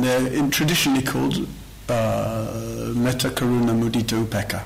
They're 0.00 0.32
in, 0.32 0.50
traditionally 0.50 1.02
called 1.02 1.46
uh, 1.88 2.92
Metta 2.94 3.28
Karuna 3.28 3.72
Mudita 3.78 4.24
Upekkha. 4.24 4.62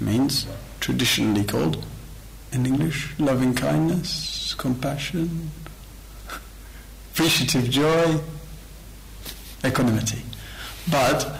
Means, 0.00 0.46
traditionally 0.80 1.44
called, 1.44 1.84
in 2.52 2.66
English, 2.66 3.14
loving 3.18 3.54
kindness, 3.54 4.54
compassion, 4.58 5.50
appreciative 7.12 7.70
joy, 7.70 8.20
equanimity. 9.64 10.22
But 10.90 11.38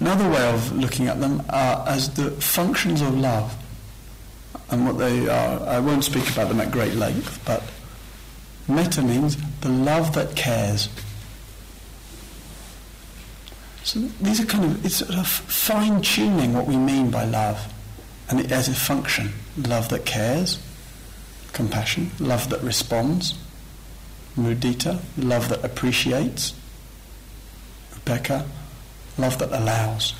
Another 0.00 0.30
way 0.30 0.48
of 0.52 0.76
looking 0.76 1.08
at 1.08 1.20
them 1.20 1.42
are 1.50 1.84
as 1.88 2.10
the 2.14 2.30
functions 2.30 3.02
of 3.02 3.18
love 3.18 3.56
and 4.70 4.86
what 4.86 4.96
they 4.98 5.28
are. 5.28 5.60
I 5.66 5.80
won't 5.80 6.04
speak 6.04 6.30
about 6.30 6.48
them 6.48 6.60
at 6.60 6.70
great 6.70 6.94
length, 6.94 7.42
but 7.44 7.62
metta 8.68 9.02
means 9.02 9.36
the 9.60 9.68
love 9.68 10.14
that 10.14 10.36
cares. 10.36 10.88
So 13.84 14.00
these 14.20 14.40
are 14.40 14.46
kind 14.46 14.64
of, 14.64 14.84
it's 14.84 14.96
sort 14.96 15.14
of 15.14 15.26
fine 15.26 16.02
tuning 16.02 16.52
what 16.52 16.66
we 16.66 16.76
mean 16.76 17.10
by 17.10 17.24
love. 17.24 17.72
And 18.28 18.38
it 18.38 18.50
has 18.50 18.68
a 18.68 18.74
function. 18.74 19.32
Love 19.56 19.88
that 19.88 20.04
cares, 20.04 20.58
compassion, 21.52 22.10
love 22.20 22.50
that 22.50 22.60
responds, 22.62 23.34
mudita, 24.36 25.00
love 25.16 25.48
that 25.48 25.64
appreciates, 25.64 26.52
upekkha, 27.94 28.46
Love 29.18 29.36
that 29.38 29.50
allows, 29.50 30.14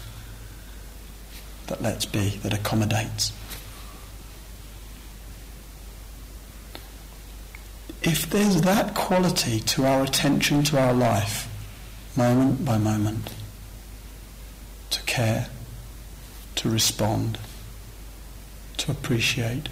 that 1.69 1.81
lets 1.81 2.05
be, 2.05 2.31
that 2.43 2.53
accommodates. 2.53 3.33
If 8.03 8.31
there's 8.31 8.63
that 8.63 8.95
quality 8.95 9.61
to 9.61 9.85
our 9.85 10.05
attention 10.05 10.63
to 10.65 10.79
our 10.79 10.93
life, 10.93 11.49
moment 12.17 12.65
by 12.65 12.79
moment, 12.79 13.35
to 14.91 15.03
care, 15.03 15.49
to 16.57 16.71
respond, 16.71 17.39
to 18.77 18.93
appreciate, 18.93 19.69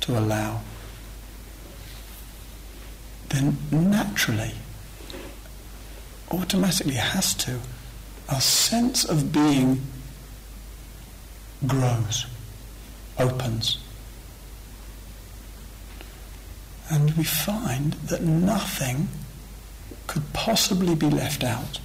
to 0.00 0.18
allow, 0.18 0.62
then 3.28 3.56
naturally, 3.70 4.52
automatically 6.30 6.94
has 6.94 7.34
to, 7.34 7.58
our 8.28 8.40
sense 8.40 9.04
of 9.04 9.32
being 9.32 9.82
grows, 11.66 12.26
opens. 13.18 13.78
And 16.92 17.10
we 17.12 17.24
find 17.24 17.94
that 18.08 18.20
nothing 18.20 19.08
could 20.06 20.30
possibly 20.34 20.94
be 20.94 21.08
left 21.08 21.42
out. 21.42 21.80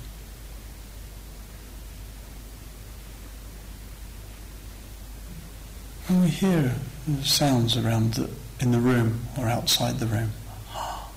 When 6.07 6.23
we 6.23 6.27
hear 6.27 6.75
the 7.07 7.23
sounds 7.23 7.77
around 7.77 8.15
the, 8.15 8.29
in 8.59 8.71
the 8.71 8.79
room 8.79 9.21
or 9.39 9.47
outside 9.47 9.99
the 9.99 10.07
room, 10.07 10.31
oh 10.75 11.09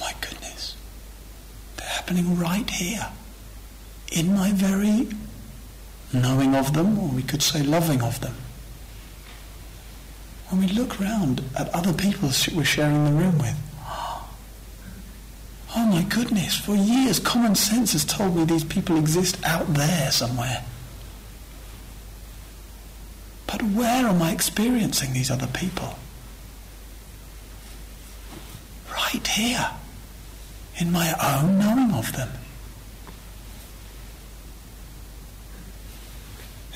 my 0.00 0.14
goodness, 0.22 0.74
they're 1.76 1.88
happening 1.88 2.38
right 2.38 2.70
here 2.70 3.10
in 4.10 4.34
my 4.34 4.52
very 4.52 5.08
knowing 6.14 6.54
of 6.54 6.72
them, 6.72 6.98
or 6.98 7.08
we 7.08 7.22
could 7.22 7.42
say 7.42 7.62
loving 7.62 8.00
of 8.00 8.18
them. 8.22 8.34
When 10.50 10.60
we 10.60 10.68
look 10.68 10.98
round 10.98 11.42
at 11.58 11.68
other 11.74 11.92
people 11.92 12.30
we're 12.54 12.64
sharing 12.64 13.04
the 13.04 13.12
room 13.12 13.38
with, 13.38 13.56
oh 15.76 15.86
my 15.86 16.02
goodness, 16.02 16.56
for 16.56 16.74
years 16.74 17.18
common 17.18 17.54
sense 17.54 17.92
has 17.92 18.04
told 18.04 18.34
me 18.34 18.44
these 18.44 18.64
people 18.64 18.96
exist 18.96 19.38
out 19.44 19.74
there 19.74 20.10
somewhere. 20.10 20.64
But 23.46 23.62
where 23.62 24.06
am 24.06 24.22
I 24.22 24.32
experiencing 24.32 25.12
these 25.12 25.30
other 25.30 25.46
people? 25.46 25.98
Right 28.90 29.26
here, 29.26 29.70
in 30.78 30.92
my 30.92 31.12
own 31.22 31.58
knowing 31.58 31.92
of 31.92 32.12
them. 32.12 32.30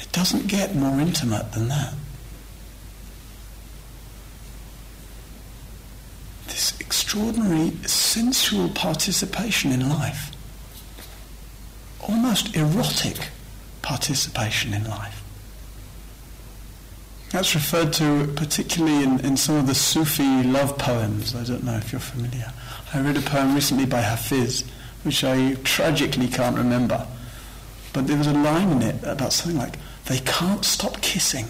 It 0.01 0.11
doesn't 0.13 0.47
get 0.47 0.75
more 0.75 0.99
intimate 1.01 1.53
than 1.53 1.69
that. 1.69 1.95
This 6.49 6.79
extraordinary 7.13 7.71
sensual 7.87 8.71
participation 8.71 9.71
in 9.71 9.87
life, 9.87 10.31
almost 12.01 12.57
erotic 12.57 13.29
participation 13.83 14.73
in 14.73 14.83
life. 14.89 15.23
That's 17.29 17.55
referred 17.55 17.93
to 17.95 18.33
particularly 18.35 19.05
in, 19.05 19.21
in 19.21 19.37
some 19.37 19.57
of 19.57 19.67
the 19.67 19.75
Sufi 19.75 20.43
love 20.43 20.79
poems. 20.79 21.35
I 21.35 21.45
don't 21.45 21.65
know 21.65 21.77
if 21.77 21.93
you're 21.93 22.01
familiar. 22.01 22.51
I 22.95 23.03
read 23.03 23.19
a 23.19 23.21
poem 23.21 23.55
recently 23.55 23.85
by 23.85 24.01
Hafiz, 24.01 24.65
which 25.03 25.23
I 25.23 25.57
tragically 25.65 26.29
can't 26.29 26.57
remember. 26.57 27.07
But 27.93 28.07
there 28.07 28.17
was 28.17 28.27
a 28.27 28.33
line 28.33 28.71
in 28.71 28.81
it 28.81 29.05
about 29.05 29.35
something 29.35 29.59
like, 29.59 29.75
they 30.07 30.21
can't 30.21 30.65
stop 30.65 31.03
kissing. 31.03 31.49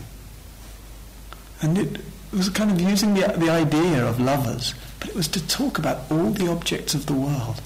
And 1.60 1.78
it 1.78 2.00
was 2.37 2.49
kind 2.49 2.70
of 2.70 2.80
using 2.80 3.14
the, 3.14 3.26
the 3.37 3.51
idea 3.51 4.05
of 4.05 4.18
lovers, 4.18 4.74
but 4.99 5.09
it 5.09 5.14
was 5.14 5.28
to 5.28 5.47
talk 5.47 5.78
about 5.78 6.11
all 6.11 6.30
the 6.30 6.51
objects 6.51 6.95
of 6.95 7.07
the 7.07 7.14
world. 7.14 7.61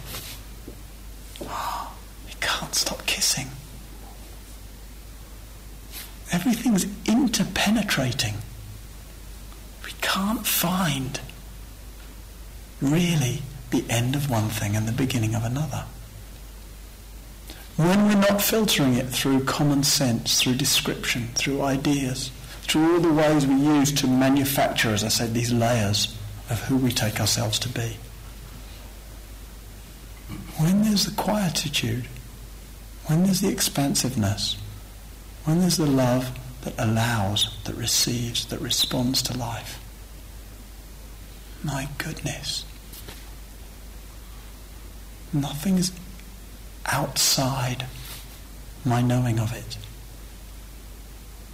Oh, 1.48 1.92
they 2.26 2.34
can't 2.40 2.74
stop 2.74 3.04
kissing. 3.06 3.48
Everything's 6.32 6.86
interpenetrating. 7.06 8.34
We 9.84 9.92
can't 10.00 10.46
find 10.46 11.20
really 12.80 13.42
the 13.70 13.84
end 13.88 14.16
of 14.16 14.30
one 14.30 14.48
thing 14.48 14.74
and 14.74 14.88
the 14.88 14.92
beginning 14.92 15.34
of 15.34 15.44
another. 15.44 15.84
When 17.76 18.06
we're 18.06 18.14
not 18.14 18.42
filtering 18.42 18.94
it 18.94 19.08
through 19.08 19.44
common 19.44 19.82
sense, 19.82 20.40
through 20.40 20.54
description, 20.54 21.28
through 21.34 21.62
ideas, 21.62 22.30
through 22.66 22.94
all 22.94 23.00
the 23.00 23.12
ways 23.12 23.46
we 23.46 23.54
use 23.54 23.92
to 23.92 24.06
manufacture, 24.06 24.90
as 24.90 25.04
I 25.04 25.08
said, 25.08 25.34
these 25.34 25.52
layers 25.52 26.16
of 26.50 26.60
who 26.62 26.76
we 26.76 26.90
take 26.90 27.20
ourselves 27.20 27.58
to 27.60 27.68
be. 27.68 27.96
When 30.58 30.82
there's 30.82 31.06
the 31.06 31.14
quietude, 31.14 32.06
when 33.06 33.22
there's 33.24 33.40
the 33.40 33.48
expansiveness, 33.48 34.56
when 35.44 35.60
there's 35.60 35.76
the 35.76 35.86
love 35.86 36.36
that 36.62 36.74
allows, 36.78 37.56
that 37.64 37.76
receives, 37.76 38.46
that 38.46 38.60
responds 38.60 39.22
to 39.22 39.36
life, 39.36 39.80
my 41.62 41.88
goodness, 41.98 42.64
nothing 45.32 45.78
is 45.78 45.92
outside 46.86 47.86
my 48.84 49.02
knowing 49.02 49.38
of 49.38 49.52
it, 49.52 49.78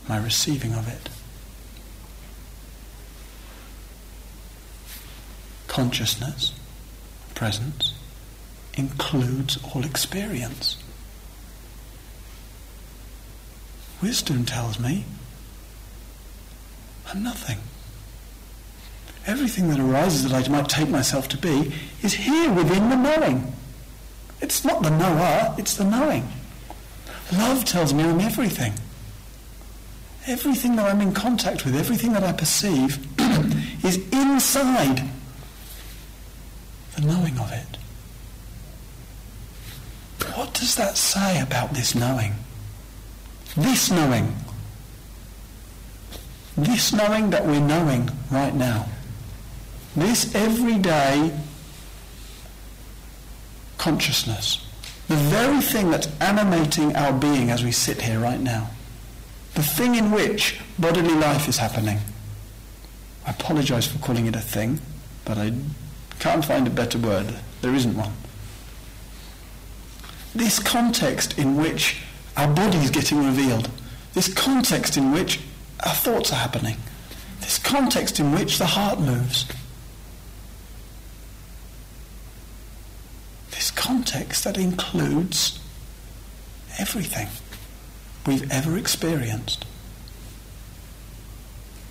my 0.08 0.16
receiving 0.16 0.72
of 0.74 0.88
it. 0.88 1.08
Consciousness, 5.68 6.52
presence, 7.34 7.94
includes 8.74 9.58
all 9.62 9.84
experience. 9.84 10.76
Wisdom 14.02 14.44
tells 14.44 14.78
me 14.78 15.04
I'm 17.08 17.22
nothing. 17.22 17.58
Everything 19.26 19.68
that 19.68 19.78
arises 19.78 20.28
that 20.28 20.32
I 20.32 20.48
might 20.50 20.68
take 20.68 20.88
myself 20.88 21.28
to 21.28 21.36
be 21.36 21.72
is 22.02 22.14
here 22.14 22.52
within 22.52 22.90
the 22.90 22.96
knowing. 22.96 23.52
It's 24.40 24.64
not 24.64 24.82
the 24.82 24.90
knower, 24.90 25.54
it's 25.58 25.76
the 25.76 25.84
knowing. 25.84 26.28
Love 27.32 27.64
tells 27.64 27.94
me 27.94 28.02
I'm 28.02 28.20
everything. 28.20 28.74
Everything 30.26 30.76
that 30.76 30.86
I'm 30.86 31.00
in 31.00 31.12
contact 31.12 31.64
with, 31.64 31.74
everything 31.74 32.12
that 32.12 32.22
I 32.22 32.32
perceive, 32.32 32.98
is 33.84 33.96
inside 34.12 35.02
the 36.94 37.02
knowing 37.02 37.38
of 37.38 37.50
it. 37.52 37.78
What 40.36 40.54
does 40.54 40.76
that 40.76 40.96
say 40.96 41.40
about 41.40 41.74
this 41.74 41.94
knowing? 41.94 42.34
This 43.56 43.90
knowing. 43.90 44.36
This 46.56 46.92
knowing 46.92 47.30
that 47.30 47.46
we're 47.46 47.60
knowing 47.60 48.10
right 48.30 48.54
now. 48.54 48.86
This 49.96 50.34
everyday 50.34 51.36
consciousness. 53.78 54.64
The 55.08 55.16
very 55.16 55.60
thing 55.60 55.90
that's 55.90 56.08
animating 56.20 56.94
our 56.94 57.12
being 57.12 57.50
as 57.50 57.64
we 57.64 57.72
sit 57.72 58.00
here 58.00 58.20
right 58.20 58.40
now. 58.40 58.70
The 59.54 59.62
thing 59.62 59.94
in 59.94 60.10
which 60.10 60.60
bodily 60.78 61.14
life 61.14 61.48
is 61.48 61.58
happening. 61.58 61.98
I 63.26 63.30
apologize 63.30 63.86
for 63.86 63.98
calling 63.98 64.26
it 64.26 64.34
a 64.34 64.40
thing, 64.40 64.80
but 65.24 65.36
I 65.38 65.52
can't 66.18 66.44
find 66.44 66.66
a 66.66 66.70
better 66.70 66.98
word. 66.98 67.34
There 67.60 67.74
isn't 67.74 67.96
one. 67.96 68.12
This 70.34 70.58
context 70.58 71.38
in 71.38 71.56
which 71.56 72.00
our 72.36 72.48
body 72.48 72.78
is 72.78 72.90
getting 72.90 73.24
revealed, 73.24 73.68
this 74.14 74.32
context 74.32 74.96
in 74.96 75.12
which 75.12 75.40
our 75.84 75.94
thoughts 75.94 76.32
are 76.32 76.36
happening, 76.36 76.76
this 77.40 77.58
context 77.58 78.18
in 78.18 78.32
which 78.32 78.58
the 78.58 78.66
heart 78.66 78.98
moves, 78.98 79.46
this 83.50 83.70
context 83.70 84.44
that 84.44 84.56
includes 84.56 85.60
everything 86.78 87.28
we've 88.26 88.50
ever 88.50 88.76
experienced. 88.76 89.64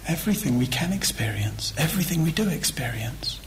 Everything 0.08 0.58
we 0.58 0.68
can 0.68 0.92
experience, 0.94 1.74
everything 1.78 2.24
we 2.24 2.32
do 2.32 2.50
experience. 2.50 3.40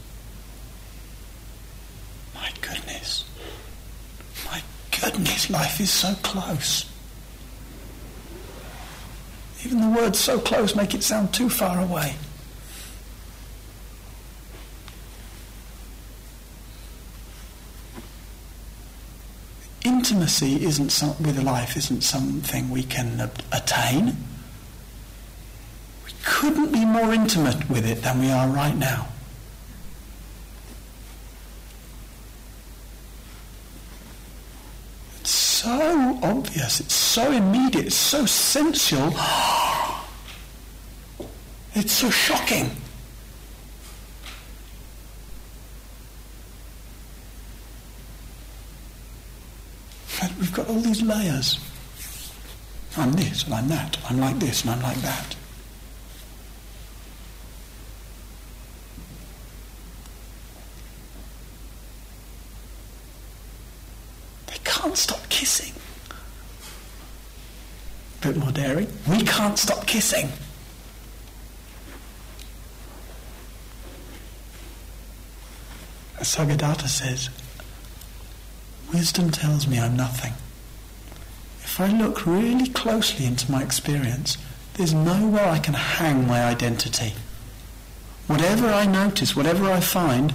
My 2.33 2.51
goodness. 2.61 3.25
My 4.45 4.61
goodness, 5.01 5.49
life 5.49 5.79
is 5.79 5.89
so 5.89 6.15
close. 6.23 6.89
Even 9.65 9.81
the 9.81 9.99
words 9.99 10.19
so 10.19 10.39
close 10.39 10.75
make 10.75 10.93
it 10.93 11.03
sound 11.03 11.33
too 11.33 11.49
far 11.49 11.79
away. 11.81 12.15
Intimacy 20.05 20.63
isn't 20.63 20.91
some, 20.91 21.15
with 21.23 21.41
life 21.41 21.75
isn't 21.75 22.01
something 22.01 22.69
we 22.69 22.83
can 22.83 23.27
attain. 23.51 24.15
We 26.05 26.11
couldn't 26.23 26.71
be 26.71 26.85
more 26.85 27.11
intimate 27.11 27.67
with 27.71 27.87
it 27.87 28.03
than 28.03 28.19
we 28.19 28.29
are 28.29 28.47
right 28.47 28.77
now. 28.77 29.07
It's 35.21 35.31
so 35.31 36.19
obvious, 36.21 36.79
it's 36.81 36.93
so 36.93 37.31
immediate, 37.31 37.87
it's 37.87 37.95
so 37.95 38.27
sensual. 38.27 39.11
It's 41.77 41.91
so 41.91 42.09
shocking. 42.09 42.71
But 50.25 50.37
we've 50.39 50.53
got 50.53 50.67
all 50.69 50.79
these 50.79 51.03
layers. 51.03 51.59
I'm 52.97 53.11
this 53.13 53.43
and 53.43 53.53
I'm 53.53 53.67
that. 53.67 53.95
I'm 54.09 54.19
like 54.19 54.39
this 54.39 54.63
and 54.63 54.71
I'm 54.71 54.81
like 54.81 54.97
that. 54.97 55.35
They 64.47 64.57
can't 64.63 64.97
stop 64.97 65.29
kissing. 65.29 65.73
A 68.23 68.27
bit 68.27 68.37
more 68.37 68.51
daring. 68.51 68.87
We 69.07 69.21
can't 69.21 69.59
stop 69.59 69.85
kissing. 69.85 70.29
As 76.19 76.35
Nisargadatta 76.35 76.87
says, 76.87 77.29
Wisdom 78.93 79.31
tells 79.31 79.67
me 79.67 79.79
I'm 79.79 79.95
nothing. 79.95 80.33
If 81.63 81.79
I 81.79 81.87
look 81.91 82.25
really 82.25 82.69
closely 82.69 83.25
into 83.25 83.51
my 83.51 83.61
experience, 83.61 84.37
there's 84.75 84.93
nowhere 84.93 85.47
I 85.47 85.59
can 85.59 85.73
hang 85.73 86.27
my 86.27 86.43
identity. 86.43 87.13
Whatever 88.27 88.67
I 88.67 88.85
notice, 88.85 89.35
whatever 89.35 89.69
I 89.69 89.79
find, 89.79 90.33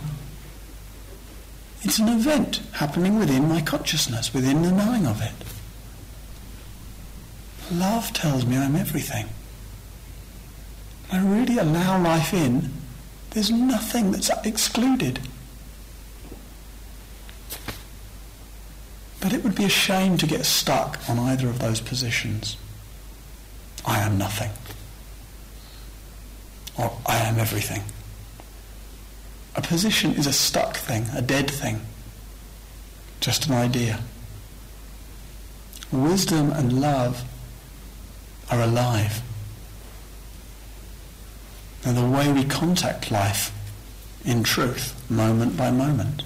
it's 1.83 1.99
an 1.99 2.09
event 2.09 2.61
happening 2.73 3.19
within 3.19 3.49
my 3.49 3.63
consciousness, 3.63 4.35
within 4.35 4.63
the 4.63 4.73
knowing 4.73 5.07
of 5.07 5.23
it. 5.23 5.33
Love 7.73 8.13
tells 8.13 8.45
me 8.45 8.57
I'm 8.57 8.77
everything. 8.77 9.27
I 11.11 11.21
really 11.21 11.59
allow 11.59 12.03
life 12.03 12.35
in, 12.35 12.71
there's 13.31 13.51
nothing 13.51 14.11
that's 14.11 14.31
excluded. 14.45 15.21
But 19.21 19.33
it 19.33 19.45
would 19.45 19.55
be 19.55 19.65
a 19.65 19.69
shame 19.69 20.17
to 20.19 20.27
get 20.27 20.47
stuck 20.47 20.99
on 21.09 21.19
either 21.19 21.49
of 21.49 21.59
those 21.59 21.81
positions. 21.81 22.57
I 23.85 24.01
am 24.01 24.19
nothing. 24.19 24.51
Or 26.79 26.97
I 27.07 27.19
am 27.19 27.39
everything. 27.39 27.83
A 29.57 29.61
position 29.61 30.13
is 30.13 30.27
a 30.27 30.33
stuck 30.33 30.77
thing, 30.77 31.07
a 31.15 31.21
dead 31.21 31.51
thing. 31.51 31.81
Just 33.21 33.47
an 33.47 33.53
idea. 33.53 34.01
Wisdom 35.93 36.51
and 36.53 36.81
love 36.81 37.25
are 38.51 38.61
alive. 38.61 39.21
They're 41.83 41.93
the 41.93 42.09
way 42.09 42.33
we 42.33 42.45
contact 42.45 43.11
life 43.11 43.53
in 44.25 44.43
truth, 44.43 44.95
moment 45.11 45.57
by 45.57 45.71
moment. 45.71 46.23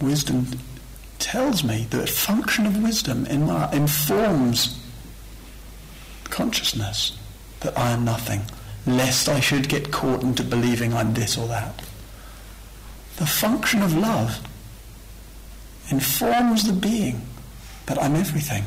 Wisdom 0.00 0.46
tells 1.18 1.62
me 1.62 1.86
that 1.90 1.96
the 1.96 2.06
function 2.06 2.66
of 2.66 2.82
wisdom 2.82 3.26
in 3.26 3.46
my, 3.46 3.70
informs 3.72 4.80
consciousness 6.24 7.18
that 7.60 7.76
I 7.78 7.90
am 7.90 8.04
nothing, 8.04 8.42
lest 8.86 9.28
I 9.28 9.40
should 9.40 9.68
get 9.68 9.92
caught 9.92 10.22
into 10.22 10.42
believing 10.42 10.94
I'm 10.94 11.12
this 11.12 11.36
or 11.36 11.46
that. 11.48 11.82
The 13.16 13.26
function 13.26 13.82
of 13.82 13.94
love 13.94 14.40
informs 15.90 16.66
the 16.66 16.72
being 16.72 17.20
that 17.86 18.02
I'm 18.02 18.16
everything, 18.16 18.64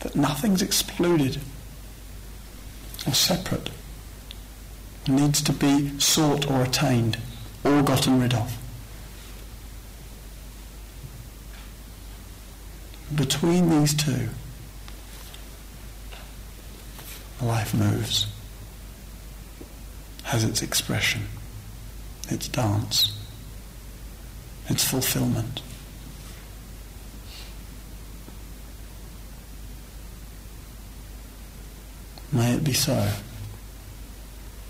that 0.00 0.14
nothing's 0.14 0.60
excluded 0.60 1.40
or 3.06 3.14
separate, 3.14 3.70
needs 5.06 5.40
to 5.42 5.52
be 5.52 5.98
sought 5.98 6.50
or 6.50 6.62
attained 6.62 7.16
or 7.64 7.82
gotten 7.82 8.20
rid 8.20 8.34
of. 8.34 8.58
Between 13.18 13.68
these 13.68 13.94
two, 13.94 14.28
life 17.42 17.74
moves, 17.74 18.28
has 20.22 20.44
its 20.44 20.62
expression, 20.62 21.22
its 22.28 22.46
dance, 22.46 23.18
its 24.68 24.84
fulfillment. 24.84 25.62
May 32.30 32.52
it 32.52 32.62
be 32.62 32.72
so 32.72 33.10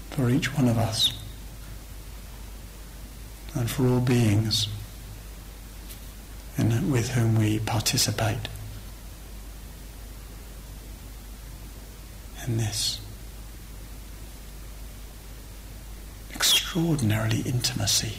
for 0.08 0.30
each 0.30 0.56
one 0.56 0.68
of 0.68 0.78
us 0.78 1.12
and 3.54 3.70
for 3.70 3.86
all 3.86 4.00
beings 4.00 4.68
in, 6.58 6.90
with 6.90 7.10
whom 7.10 7.36
we 7.36 7.58
participate 7.60 8.48
in 12.46 12.56
this 12.56 13.00
extraordinarily 16.34 17.40
intimacy. 17.40 18.18